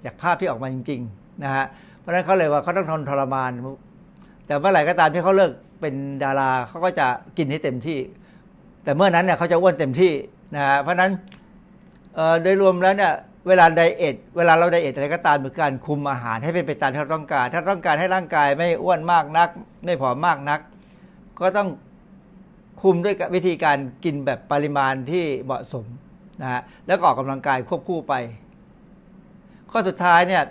[0.05, 1.65] จากภาพที่ออกมาจริงๆนะฮะ
[1.99, 3.51] เพราะนั้นเขาเลยว่าเขาต้องทนทรมาน
[4.45, 7.99] แต่เมื่อไหร่ก็ตามที่เขาเลิกเป็นดาราเขาก็จะกินให้เต็มที่
[8.83, 10.13] แต่เมื่อนั้นเนี่ยเขาจะอ้วนเต็มที่
[10.55, 11.11] นะฮะเพราะนั้น
[12.41, 13.13] โดยรวมแล้วเนี่ย
[13.47, 19.49] เวลาไดเอทเวลาเราไดเอทอะไรก็ตามเหมือนการคุมอาหารให้เป็นไปตามที่เราต้องการ ถ้าต้องการให้ร่างกายไม่อ้วนมากนัก
[19.85, 20.59] ไม่ผอมมากนัก
[21.39, 21.69] ก็ต้อง
[22.81, 25.85] คุมด้วยวิธีการกินแบบปริมาณที่เหมาะสม
[26.41, 28.13] นะฮะแล้วก็ออกกำลังกายควบคู่ไป
[29.71, 30.43] ข้อสุดท้ายเนี่ย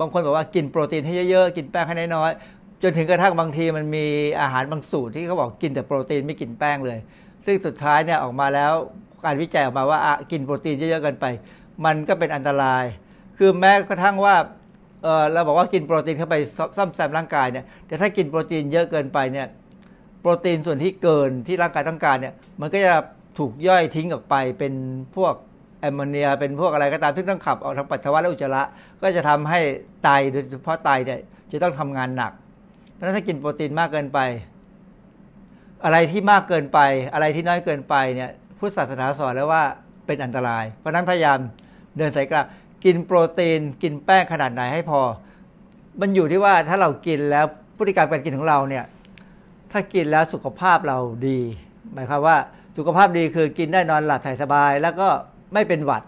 [0.00, 4.06] บางคนบอกว่ากินโปรตีนให้เยอะๆ กินแป้งให้น้อยๆจนถึงกระทั่งบางทีมันมี
[4.40, 6.98] อาหารบางสูตรที่เขาบอกกินแต่โปรตีนไม่กินแป้งเลย
[7.46, 8.72] ซึ่งสุดท้ายเนี่ยออกมาแล้ว
[9.24, 9.98] การวิจัยออกมาว่า
[10.30, 11.26] กินโปรตีนเยอะๆกันไป
[11.84, 12.84] มันก็เป็นอันตราย
[13.38, 14.36] คือแม้กระทั่งว่า
[15.02, 16.36] เเราบอกว่ากินโปรตีนเข้าไป
[16.76, 19.46] ซ่อมแซมร่างกายเนี่ยแต่ถ้ากินโปรตีนเยอะเกินไปเนี่ย
[20.20, 22.94] โปรตีนส่วนที่เกินที่ร่างกายต้องการเนี่ยมันก็จะ
[23.38, 24.74] ถูกย่อยทิ้งออกไปเป็น
[25.16, 25.34] พวก
[25.80, 28.62] แอมโมเนียเป็นพวกอะไรก็ตามที่ต้องขับออกทางปัสสาวะและอุจจาระ
[29.02, 29.60] ก็จะทำให้
[30.04, 31.20] ไตโดยเฉพาะไตเนี่ย
[31.52, 32.32] จะต้องทำงานหนัก
[32.92, 34.18] เพราะฉะนั้นถ้ากินโปรตีนมากเกินไป
[35.84, 36.78] อะไรที่มากเกินไป
[37.14, 39.62] อะไรที่น้อยเกินไปเนี่ยพุทธศาสนาสอนแล้วว่า
[40.06, 41.38] เป็นอันตราย เพราะนั้นพยายาม
[41.96, 42.46] เดินสายกลาง
[42.84, 45.00] กินโปรตีน กินแป้งขนาดไหนให้พอ
[46.00, 47.44] มันอยู่ที่ว่าถ้าเรากินแล้ว
[47.78, 48.84] พฤติกรรมการกินของเราเนี่ย
[49.72, 51.38] ถ้ากินแล้วสุขภาพเราดี
[51.92, 52.36] หมายความว่า
[52.76, 55.08] สุขภาพดีคือกินได้นอนหลับถ่ายสบาย แล้วก็
[55.54, 56.02] ไม่เป็นหวัด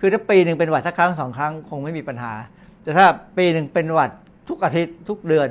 [0.00, 2.32] คือถ้าปีหนึ่งเป็นหวัดสักครั้งสองครั้งคงไม่มีปัญหา
[2.82, 4.10] แต่ถ้าปีหนึ่งเป็นหวัด
[4.48, 5.48] ทุกอาทิตย์ทุกเดือน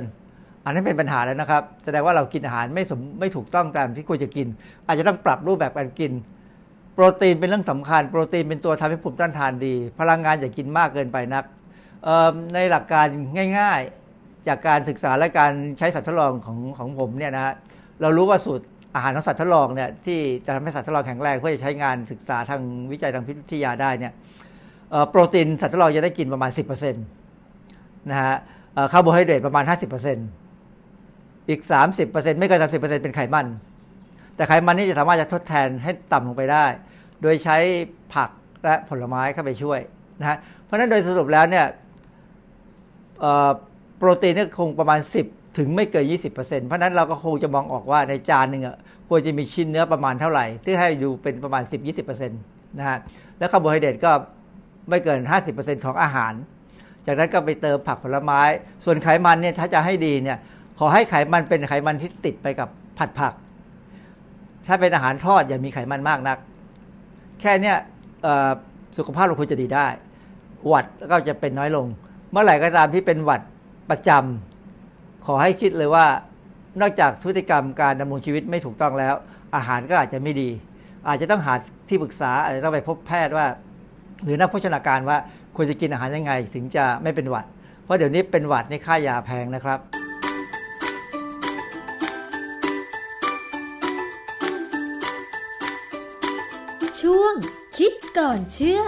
[0.64, 4.46] อันนี้นเป็นปัญหาแล้วนะครับ แสดงว่าเรากินอาหารไม่สมไม่ถูกต้องตามที่ควรจะกิน
[4.86, 6.12] อาจจะต้องปรับรูปแบบการกิน
[7.02, 11.44] รตีนเป็นเรื่องสำคัญ โปรตีนเป็นตัวทำให้ภูมิต้านทานดี พลังงานอย่ากินมากเกินไปนัก
[12.54, 13.06] ในหลักการ
[13.58, 17.54] ง่ายๆ จากการศึกษาและการใช้สัตว์ทดลองของของผมเนี่ยนะ
[18.00, 22.60] เรารู้ว่าสูตรอาหารของสัตว์ทดลองเนี่ยที่จะทำให้สัตว์ทดลองแข็งแรงเพื่อจะใช้งานศึกษาทาง
[22.92, 24.12] วิจัยทางพิทยาได้เนี่ย
[25.10, 28.34] โปรตีนสัตว์ทดลองจะได้กินประมาณ 10%นะฮะ
[28.92, 29.64] คาร์โบไฮเดรตประมาณ
[30.56, 31.60] 50%อีก
[32.00, 33.46] 30%ไม่เกิน30%เป็นไขมัน
[34.36, 36.64] แต่ไขมันนี่จะสามารถจะทดแทนให้ต่ำลงไปได้
[37.22, 37.56] โดยใช้
[38.14, 38.30] ผัก
[38.64, 39.80] และผลไม้เข้าไปช่วย
[40.20, 41.66] นะฮะเพราะฉะนั้นโดยสรุปแล้วเนี่ย
[43.98, 48.62] โปรตีนนี่คงประมาณ 10 ถึงไม่เกิน 20%เพราะนั้นเราก็คงจะมองออกว่าในจานหนึ่ง
[49.08, 52.98] ควรจะมีชิ้นเนื้อประมาณเท่าไหร่ ที่ให้ดูเป็นประมาณ 10-20%นะฮะ
[53.38, 54.12] แล้วคาร์โบไฮเดรตก็
[54.88, 55.20] ไม่เกิน
[55.52, 56.32] 50%ของอาหาร
[57.06, 58.40] จากนั้นก็ไปเติมผักผลไม้
[58.84, 60.38] ส่วนไขมันเนี่ยถ้าจะให้ดีเนี่ย
[60.78, 62.68] ขอให้ไขมันเป็นไขมันที่ติดไปกับ
[62.98, 63.32] ผัดผัก
[64.66, 66.38] ถ้าเป็นอาหารทอดอย่ามีไขมันมากนัก
[67.40, 67.76] แค่เนี้ย
[68.98, 69.86] สุขภาพเราควรจะดีได้
[70.68, 71.86] หวัดก็จะเป็นน้อยลง
[72.30, 73.40] เมื่อไหร่ก็ตามที่เป็นหวัด
[73.90, 76.06] ประจำขอให้คิดเลยว่า
[76.80, 79.14] นอกจากพฤติกรรมการดำรงชีวิตไม่ถูกต้องแล้ว
[79.56, 80.48] อาหารก็อาจจะไม่ดี
[81.08, 81.54] อาจจะต้องหา
[81.88, 83.46] ที่ปรึกษาอาจจะต้องไปพบแพทย์ว่า
[84.24, 85.18] หรือนักโภชนาการว่า
[85.56, 87.44] ควรจะกินอาหารยังไง ถึงจะไม่เป็นหวัด
[87.84, 89.78] เพราะเดี๋ยวนี้เป็นหวัดในค่ายาแพงนะครับ
[97.12, 97.36] ช่วง
[97.78, 98.80] คิดก่อนเชื่อ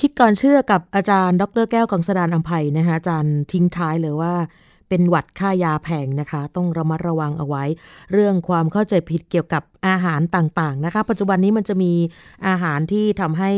[0.00, 4.34] คิดก่อนเชื่อกับอาจารย์ ดรแก้วกังสดานอัมภัยนะคะอาจารย์ทิ้งท้ายเลยว่า
[4.88, 7.64] เป็นหวัดค่ายาแพงนะคะ ต้องระมัดระวังเอาไว้
[8.12, 11.92] เรื่องความเข้าใจผิดเกี่ยวกับอาหารต่างๆนะคะ ปัจจุบันนี้มันจะมี
[12.46, 13.52] อาหารที่ทำให้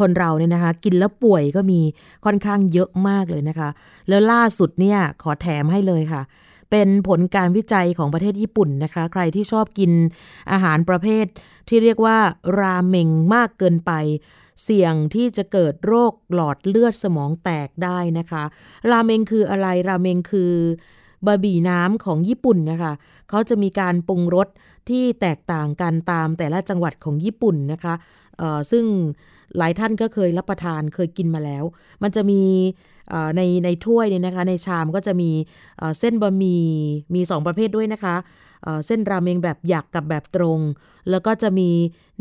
[0.00, 1.80] คนเราเนี่ยนะคะ กินแล้วป่วยก็มี
[2.24, 3.68] ค่อนข้างเยอะมากเลยนะคะ
[4.08, 6.22] แล้วล่าสุดเนี่ยขอแถมให้เลยค่ะ
[6.70, 9.90] เป็นผลการวิจัยของประเทศญี่ปุ่นนะคะ ใครที่ชอบกิน
[10.52, 11.26] อาหารประเภท
[11.68, 12.18] ที่เรียกว่า
[12.60, 13.92] ราเมงมากเกินไป
[14.64, 18.42] เสี่ยงที่จะเกิดโรคหลอดเลือดสมองแตกได้นะคะ
[18.90, 20.52] ราเมงคืออะไรราเมงคือ
[21.26, 22.92] บะหมี่น้ำของญี่ปุ่นนะคะ
[23.28, 24.48] เขาจะมีการปรุงรส
[24.88, 27.94] ที่แตกต่างกันตามแต่ละจังหวัดของญี่ปุ่นนะคะ
[28.70, 28.84] ซึ่ง
[29.58, 31.64] หลายท่านก็เคยรับประทานเคยกินมาแล้ว
[32.02, 32.42] มันจะมี
[33.36, 35.30] ในในถ้วยเนี่ยนะคะในชามก็จะมี
[35.98, 36.66] เส้นบะหมี่
[37.14, 38.16] มี 2 ประเภทด้วยนะคะ
[38.86, 40.60] เส้นราเมงแบบหยักกับแบบตรง
[41.10, 41.70] แล้วก็จะมี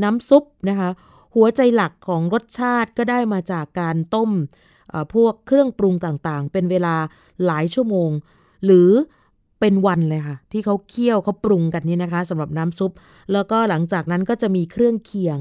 [0.04, 0.90] น้ำซุปนะคะ
[1.36, 4.32] หัวใจหลักของรสชาติก็ได้มาจากการต้ม
[5.14, 6.96] พวกเครื่องปรุงต่างๆ เป็นเวลา
[7.46, 8.10] หลายชั่วโมง
[8.66, 8.90] หรือ
[9.60, 12.92] เป็นวันเลยค่ะ ที่เขาเคี่ยวเขาปรุงกันนี่นะคะสำหรับน้ำซุป
[13.34, 15.40] แล้วก็หลังจากนั้นก็จะมีเครื่องเคียง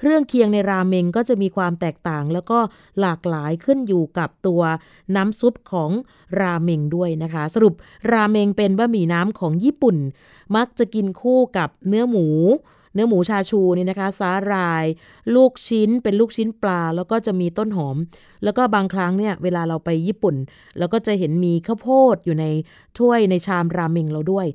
[0.00, 2.58] เครื่องเคียงในราเมงก็จะมีความแตกต่างแล้วก็
[3.00, 4.62] หลากหลายขึ้นอยู่กับตัว
[5.16, 5.90] น้ำซุปของ
[6.40, 7.74] ราเมงด้วยนะคะ สรุป
[8.12, 9.96] ราเมงเป็นบะหมี่น้ำของญี่ปุ่น
[10.56, 12.28] มักจะกินคู่กับเนื้อหมู
[12.94, 14.84] เนื้อหมูชาชูนี่นะคะสาหร่าย
[15.34, 17.96] ลูกชิ้นเป็นลูกชิ้นปลา แล้วก็จะมีต้นหอม
[18.44, 20.36] แล้วก็บางครั้งเนี่ยเวลาเราไปญี่ปุ่น
[20.78, 22.44] เราก็จะเห็นมีข้าวโพดอยู่ใน
[22.98, 24.46] ถ้วยในชามราเมงเราด้วย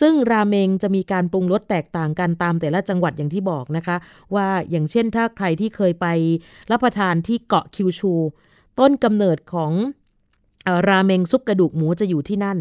[0.00, 3.96] ซึ่งราเมงจะมีการปรุงรสแตกต่างกันตามแต่ละจังหวัดอย่างที่บอกนะคะ
[4.34, 6.06] ว่าอย่างเช่นถ้าใครที่เคยไป
[6.70, 8.12] รับประทานที่เกาะคิวชู
[8.78, 9.72] ต้นกำเนิดของ
[10.66, 12.58] ออราเมงซุปกระดูกหมูจะอยู่ที่นั่น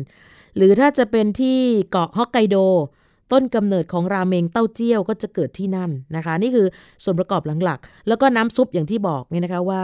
[0.55, 1.59] หรือถ้าจะเป็นที่
[1.91, 2.57] เกาะฮอกไกโด
[3.31, 6.67] ต้นกำเนิดของราเมงเต้าเจี้ยวก็จะเกิดที่นั่นนะคะ นี่คือ
[7.03, 9.83] ส่วนประกอบหลักๆ แล้วก็น้ำซุปอย่างที่บอกเนี่ยนะคะว่า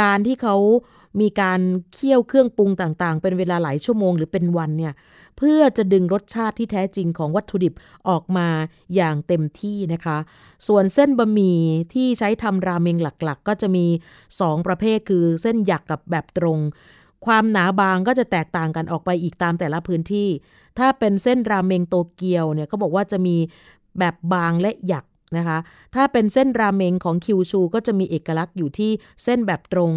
[0.00, 0.56] การที่เขา
[1.20, 1.60] มีการ
[1.92, 4.92] เคี่ยวเครื่องปรุงต่างๆ เป็นเวลาหลายชั่วโมงหรือเป็นวันเนี่ย
[5.38, 7.74] เพื่อจะดึงรสชาติที่แท้จริงของวัตถุดิบ
[8.08, 8.48] ออกมา
[8.94, 10.18] อย่างเต็มที่นะคะ
[10.66, 11.58] ส่วนเส้นบะหมี่
[11.94, 13.86] ที่ใช้ทำราเมงหลักๆ ก็จะมี
[14.26, 16.58] 2 ประเภทคือเส้นหยักกับแบบตรง
[17.26, 20.28] ความหนาบางก็จะแตกต่างกันออกไปอีกตามแต่ละพื้นที่
[20.78, 23.36] ถ้าเป็นเส้นราเมงโตเกียวเนี่ยเขาบอกว่าจะมี
[23.98, 25.04] แบบบางและหยัก
[25.36, 25.58] นะคะ
[25.94, 28.90] ถ้าเป็นเส้นราเมงของคิวชูก็จะมีเอกลักษณ์อยู่ที่
[29.24, 29.92] เส้นแบบตรง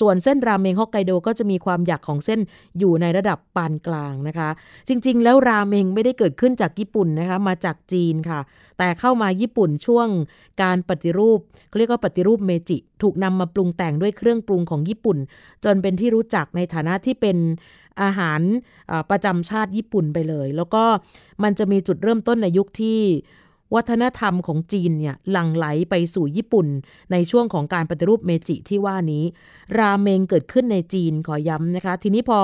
[0.00, 2.40] ส่วนเส้นราเมงฮอกไกโดก็จะมีความหยักของเส้น
[2.78, 4.50] อยู่ในระดับปานกลางนะคะ
[4.88, 8.40] จริงๆ แล้วราเมงไม่ได้เกิดขึ้นจากญี่ปุ่นนะคะ มาจากจีนค่ะ
[8.78, 10.08] แต่เข้ามาญี่ปุ่นช่วง
[10.62, 15.18] การปฏิรูปเขาเรียกว่าปฏิรูปเมจิ ถูกนำมาปรุงแต่งด้วยเครื่องปรุงของญี่ปุ่น
[15.64, 17.38] จนเป็นที่รู้จักในฐานะที่เป็น
[18.02, 18.40] อาหาร
[19.10, 20.84] ประจำชาติญี่ปุ่นไปเลย แล้วก็
[21.42, 23.00] มันจะมีจุดเริ่มต้นในยุคที่
[23.74, 26.66] วัฒนธรรมของจีนเนี่ยหลั่งไหลไปสู่ญี่ปุ่น
[27.12, 29.24] ในช่วงของการปฏิรูปเมจิที่ว่านี้
[29.78, 32.40] ราเมงเกิดขึ้นในจีนขอย้ำนะคะ ทีนี้พอ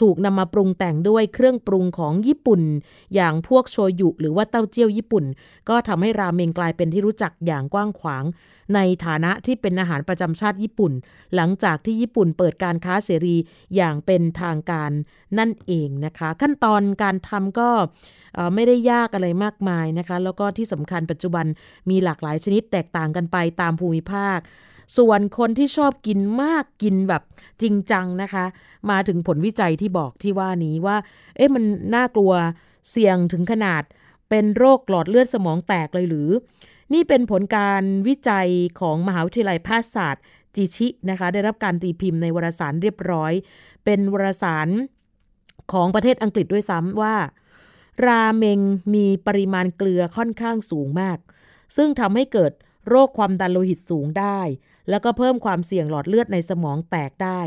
[0.00, 2.62] ถูกนำมาปรุงแต่งด้วยเครื่องปรุงของญี่ปุ่น
[3.14, 5.24] อย่างพวกโชยุหรือว่าเต้าเจี้ยวญี่ปุ่น
[5.68, 8.24] ก็ทำให้ราเมงกลายเป็นที่รู้จักอย่างกว้างขวาง
[8.74, 10.92] ในฐานะที่เป็นอาหารประจำชาติญี่ปุ่น
[11.34, 13.36] หลังจากที่ญี่ปุ่นเปิดการค้าเสรี
[13.76, 14.90] อย่างเป็นทางการ
[15.38, 17.70] นั่นเองนะคะ ขั้นตอนการทำก็
[18.54, 21.46] ไม่ได้ยากอะไรมากมายนะคะ แล้วก็ที่สำคัญปัจจุบัน
[21.90, 24.38] มีหลากหลายชนิดแตกต่างกันไปตามภูมิภาค
[24.96, 27.22] ส่วนคนที่ชอบกินมากกินแบบ
[27.62, 28.44] จริงจังนะคะ
[28.90, 30.96] มาถึงผลวิจัยที่บอกที่ว่านี้ว่า
[31.36, 31.64] เอ๊ะมัน
[31.94, 32.32] น่ากลัว
[32.90, 33.82] เสี่ยงถึงขนาด
[34.30, 36.28] เป็นโรคหลอดเลือดสมองแตกเลยหรือ
[36.92, 38.48] นี่เป็นผลการวิจัย
[38.80, 40.24] ของมหาวิทยาลัยแพทยศาสตร์
[40.54, 43.32] จิชินะคะ ได้รับการตีพิมพ์ในวารสารเรียบร้อย
[43.84, 44.68] เป็นวารสาร
[45.72, 47.16] ของประเทศอังกฤษด้วยซ้ำว่า
[48.06, 48.60] ราเมง
[48.94, 51.18] มีปริมาณเกลือค่อนข้างสูงมาก
[51.76, 52.52] ซึ่งทำให้เกิด
[52.88, 54.40] โรคความดันโลหิตสูงได้
[54.90, 57.40] แล้วก็เพิ่มความเสี่ยงหลอดเลือดในสมองแตกได้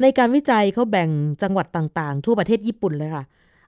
[0.00, 1.10] ในการวิจัยเขาแบ่ง
[1.42, 3.24] จังหวัดต่างๆ ทั่วประเทศญี่ปุ่นเลยค่ะ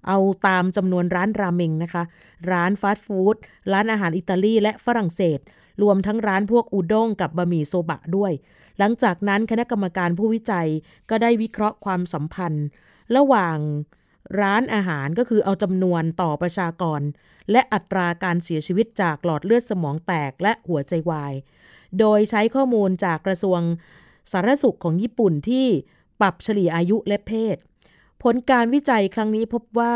[0.07, 2.03] เอาตามจำนวนร้านราเมงนะคะ
[2.51, 3.37] ร้านฟาสต์ฟู้ด
[3.73, 5.39] ร้านอาหารอิตาลีและฝรั่งเศส
[5.83, 8.33] รวมทั้งร้านพวกอุด้งกับบะหมี่โซบะด้วย
[8.79, 10.69] หลังจากนั้นคณะกรรมการผู้วิจัย
[11.11, 12.67] ก็ได้วิเคราะห์ความสัมพันธ์
[13.17, 13.59] ระหว่าง
[14.41, 17.01] ร้านอาหารก็คือเอาจำนวนต่อประชากร
[17.51, 21.35] และอัตราการเสียชีวิตจากหลอดเลือดสมองแตกและหัวใจวาย
[21.99, 23.61] โดยใช้ข้อมูลจากกระทรวง
[24.33, 25.67] สาธารณสุขของญี่ปุ่นที่
[26.21, 27.57] ปรับเฉลี่ยอายุและเพศ
[28.23, 29.95] ผลการวิจัยครั้งนี้พบว่า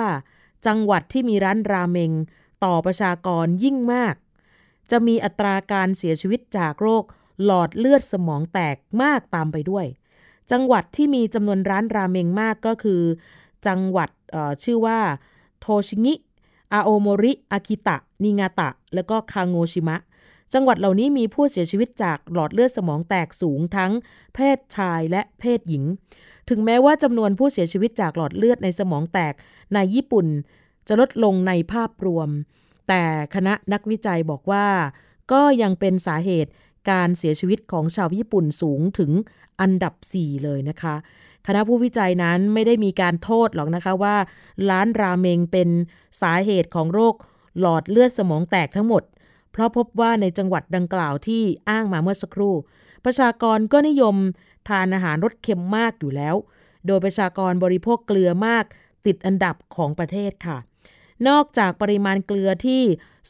[0.66, 2.12] จังหวัดที่มีร้านราเมง
[2.64, 4.14] ต่อประชากรยิ่งมาก
[4.90, 7.04] จะมีอัตราการเสียชีวิตจากโรค
[7.44, 9.86] หลอดเลือดสมองแตกมากตามไปด้วย
[10.52, 13.02] จังหวัดที่มีจำนวนร้านราเมงมากก็คือ
[13.66, 14.10] จังหวัด
[14.62, 14.98] ชื่อว่า
[15.60, 16.14] โทชิงิ
[16.72, 19.96] อาโอโมริอากิตะ นิงาตะ แล้วก็คาโงชิมะ
[20.54, 23.92] จังหวัดเหล่านี้มีผู้เสียชีวิตจากหลอดเลือดสมองแตกสูงทั้ง
[24.34, 25.84] เพศชายและเพศหญิง
[26.48, 29.34] ถึงแม้ว่าจำนวนผู้เสียชีวิตจากหลอดเลือดในสมองแตก
[29.74, 30.26] ในญี่ปุ่น
[30.88, 32.28] จะลดลงในภาพรวม
[32.88, 34.66] แต่คณะนักวิจัยบอกว่า
[35.32, 36.50] ก็ยังเป็นสาเหตุ
[36.90, 39.10] การเสียชีวิตของชาวญี่ปุ่นสูงถึง
[39.60, 40.94] อันดับ 4 เลยนะคะ
[41.46, 44.16] คณะผู้วิจัยนั้นไม่ได้มีการโทษหรอกนะคะว่า
[44.70, 45.68] ร้านราเมงเป็น
[46.22, 47.14] สาเหตุของโรค
[47.60, 49.02] หลอดเลือดสมองแตกทั้งหมด
[49.52, 52.54] เพราะพบว่าในจังหวัดดังกล่าวที่อ้างมาเมื่อสักครู่
[53.04, 54.16] ประชากรก็นิยม
[54.68, 56.34] ทานอาหารรสเค็มมากอยู่แล้ว
[56.86, 58.64] โดยประชากรบริโภคเกลือมาก
[59.06, 60.58] ติดอันดับของประเทศค่ะ
[61.28, 62.82] นอกจากปริมาณเกลือที่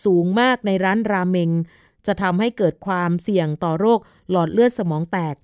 [0.04, 1.50] สูงมากในร้านราเมง
[2.06, 5.36] จะทำให้เกิดความเสี่ยงต่อโรคหลอดเลือดสมองแตก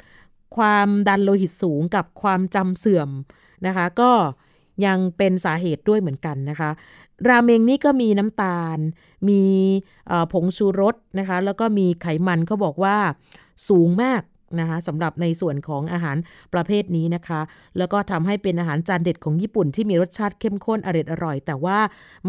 [0.57, 3.09] ความดันโลหิตสูงกับความจำเสื่อม
[3.66, 4.12] นะคะ ก็
[4.86, 6.70] ยังเป็นสาเหตุด้วยเหมือนกันนะคะ
[7.28, 8.78] ราเมงนี่ก็มีน้ำตาล
[9.28, 9.43] มี
[10.32, 12.97] ผงชูรสนะคะ แล้วก็มีไขมันเขาบอกว่า
[13.68, 14.22] สูงมาก
[14.61, 16.16] นะคะสำหรับในส่วนของอาหาร
[16.55, 17.40] ประเภทนี้นะคะ
[17.78, 21.78] แล้วก็ทำให้เป็นอาหารจานเด็ดของญี่ปุ่นที่มีรสชาติเข้มข้นอร่อยอร่อย แต่ว่า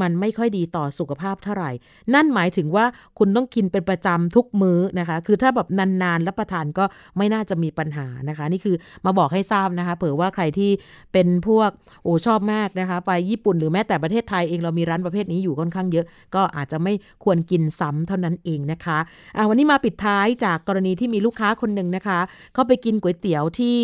[0.02, 1.72] มันไม่ค่อยดีต่อสุขภาพเท่าไหร่
[2.14, 2.86] นั่นหมายถึงว่า
[3.20, 6.86] คุณต้องกินเป็นประจำทุกมื้อนะคะ คือถ้าแบบนานๆรับประทานก็
[7.18, 10.72] ไม่น่าจะมีปัญหานะคะ นี่คือมาบอกให้ทราบนะคะเผื่อว่าใครที่
[11.14, 11.70] เป็นพวก
[12.04, 16.06] โอ้ชอบมากนะคะไปญี่ปุ่นหรือแม้แต่ประเทศไทยเองเรามีร้านประเภทนี้อยู่ค่อนข้างเยอะ
[16.36, 16.94] ก็อาจจะไม่
[17.24, 18.98] ควรกินซ้ำเท่านั้นเองนะคะ
[19.38, 22.13] อะวันนี้มาปิดท้ายจากกรณีที่มีลูกค้าคนหนึ่งนะคะ
[22.54, 23.80] เขาไปกินก๋วยเตี๋ยวที่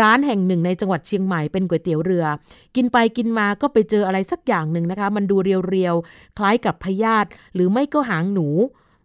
[0.00, 2.24] ร้านแห่งหนึ่งในจังหวัดเชียงใหม่เป็นก๋วยเตี๋ยวเรือ
[2.76, 8.48] กินไปกินมาก็ไปเจออะไรสักอย่างหนึ่งนะคะ มันดูเรียวๆ คล้ายกับพยาธิหรือไม่ก็หางหนู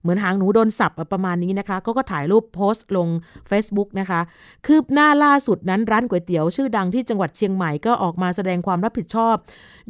[0.01, 3.07] เหมือนหางหนูโดนสับประมาณนี้นะคะก็ก็ถ่ายรูปโพสต์ลง
[3.49, 4.22] Facebook นะคะ
[4.66, 9.36] คืบหน้าล่าสุดนั้นร้านก๋วยเตี๋ยวชื่อดังที่จังหวัดเชียงใหม่ก็ออกมาแสดงความรับผิดชอบ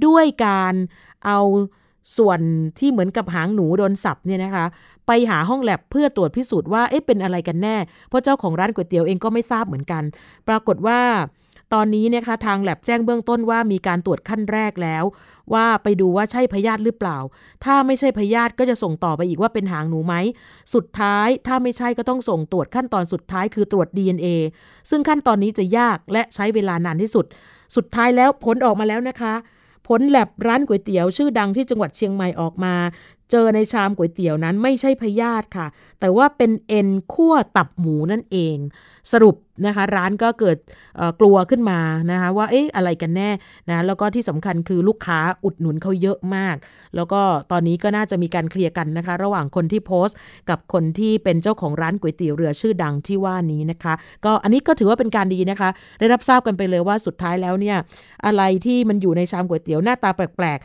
[0.05, 0.73] ด้วยการ
[1.25, 1.39] เอา
[2.17, 2.39] ส่วน
[2.79, 4.65] ที่เหมือนกับหางหนูโดนสับเนี่ยนะคะ
[5.07, 7.77] ไปหาห้องแลบเพื่อตรวจพิสูจน์ว่าเอ๊ะเป็นอะไรกันแน่
[8.09, 10.03] เพราะเจ้าของร้านก๋วยเตี๋ยวเองก็ไม่ทราบเหมือนกัน
[10.47, 10.99] ปรากฏว่า
[11.73, 15.03] ตอนนี้นะคะทางแลบแจ้งเบื้องต้นว่ามีการตรวจขั้นแรกแล้ว
[15.53, 17.17] ว่าไปดูว่าใช่พยาธิหรือเปล่า
[17.63, 20.15] ถ้าไม่ใช่พยาธิก็จะส่งต่อไปอีกว่าเป็นหางหนูไหม
[20.73, 24.27] สุดท้ายถ้าไม่ใช่ก็ต้องส่งตรวจขั้นตอนสุดท้ายคือตรวจ DNA
[24.89, 27.25] ซึ่งขั้นตอนนี้จะยากและใช้เวลานานที่สุด
[27.75, 29.33] สุดท้ายแล้วผลออกมาแล้วนะคะ
[29.91, 32.75] ผลแลบร้านก๋วยเตี๋ยวชื่อดังที่จังหวัดเชียงใหม่ออกมา
[33.31, 35.67] เจอในชามก๋วยเตี๋ยวนั้นไม่ใช่พยาธิค่ะ
[35.99, 38.57] แต่ว่าเป็นเอ็นคั่วตับหมูนั่นเอง
[39.11, 39.35] สรุป
[39.65, 40.57] นะคะ ร้านก็เกิด
[41.19, 41.79] กลัวขึ้นมา
[42.11, 43.29] นะคะว่าเอ๊ะอะไรกันแน่
[43.69, 46.55] นะแล้วก็ที่สำคัญคือลูกค้าอุดหนุนเขาเยอะมาก
[46.95, 50.17] แล้วก็ตอนนี้ก็น่าจะมีการเคลียร์กันนะคะ ระหว่างคนที่โพสต์
[50.49, 53.93] กับคนที่เป็นเจ้าของร้านก๋วยเตี๋ยวเรือชื่อดังที่ว่านี้นะคะ
[54.25, 57.77] ก็อันนี้ก็ถือว่าเป็นการดีนะคะ ได้รับทราบกันไปเลยว่าสุดท้ายแล้วเนี่ย
[58.25, 60.59] อะไรที่มันอยู่ในชามก๋วยเตี๋ยวหน้าตาแปลก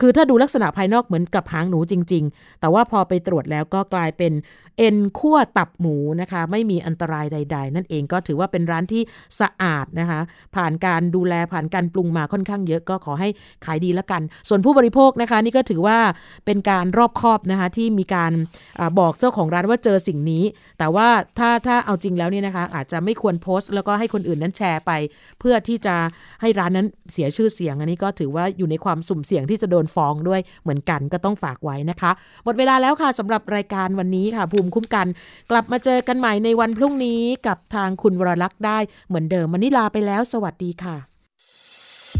[0.00, 4.32] คือถ้าดูลักษณะภายนอกเหมือนกับหางหนูจริง ๆ แต่ว่าพอไปตรวจแล้วก็กลายเป็น
[4.78, 9.02] เอ็นคั่วตับหมูนะคะ ไม่มีอันตรายใด ๆ นั่นเองก็ถือว่าเป็นร้านที่
[9.40, 10.20] สะอาดนะคะ
[10.56, 13.28] ผ่านการดูแลผ่านการปรุงมาค่อนข้างเยอะก็ขอให้
[13.64, 15.98] ขายดีแล้วกัน ส่วนผู้บริโภคนะคะ นี่ก็ถือว่า
[16.46, 18.32] เป็นการรอบคอบนะคะที่มีการ
[18.78, 20.44] อบอกเจ้าของร้านว่าเจอสิ่งนี้
[20.78, 21.08] แต่ว่า
[21.38, 24.92] ถ้าถ้าเอาจริงแล้วเนี่ยนะคะ อาจจะไม่ควรโพสต์ แล้วก็ให้คนอื่นนั้นแชร์ไป
[25.40, 25.96] เพื่อที่จะ
[26.40, 32.10] ให้ร้านนั้นเสียชื่อเสียง อันนี้ก็ถือว่าอยู่ในความสุ่มเสี่ยงที่จะโดนฟ้องด้วยเหมือนกันก็ต้องฝากไว้นะคะ
[32.44, 35.06] หมดเวลาแล้วค่ะสำหรับรายการวันนี้ค่ะภูมิคุ้มกัน
[35.50, 40.96] กลับมาเจอกันใหม่ในวันพรุ่งนี้กับทางคุณวรลักษ์ได้เหมือนเดิมวันนี้ลาไปแล้ว สวัสดีค่ะ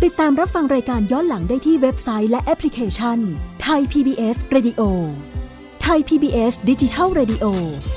[0.03, 3.19] ติดตามรับฟังรายการย้อนหลังได้ที่เว็บไซต์และแอปพลิเคชัน
[3.63, 4.81] ไทย PBS Radio
[5.83, 7.45] ไทย PBS ดิจิทัล Radio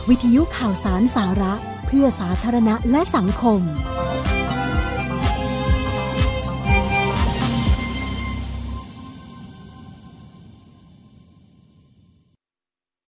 [0.09, 1.53] วิทยุข่าวสารสาระ
[1.87, 3.61] เพื่อสาธารณะและสังคม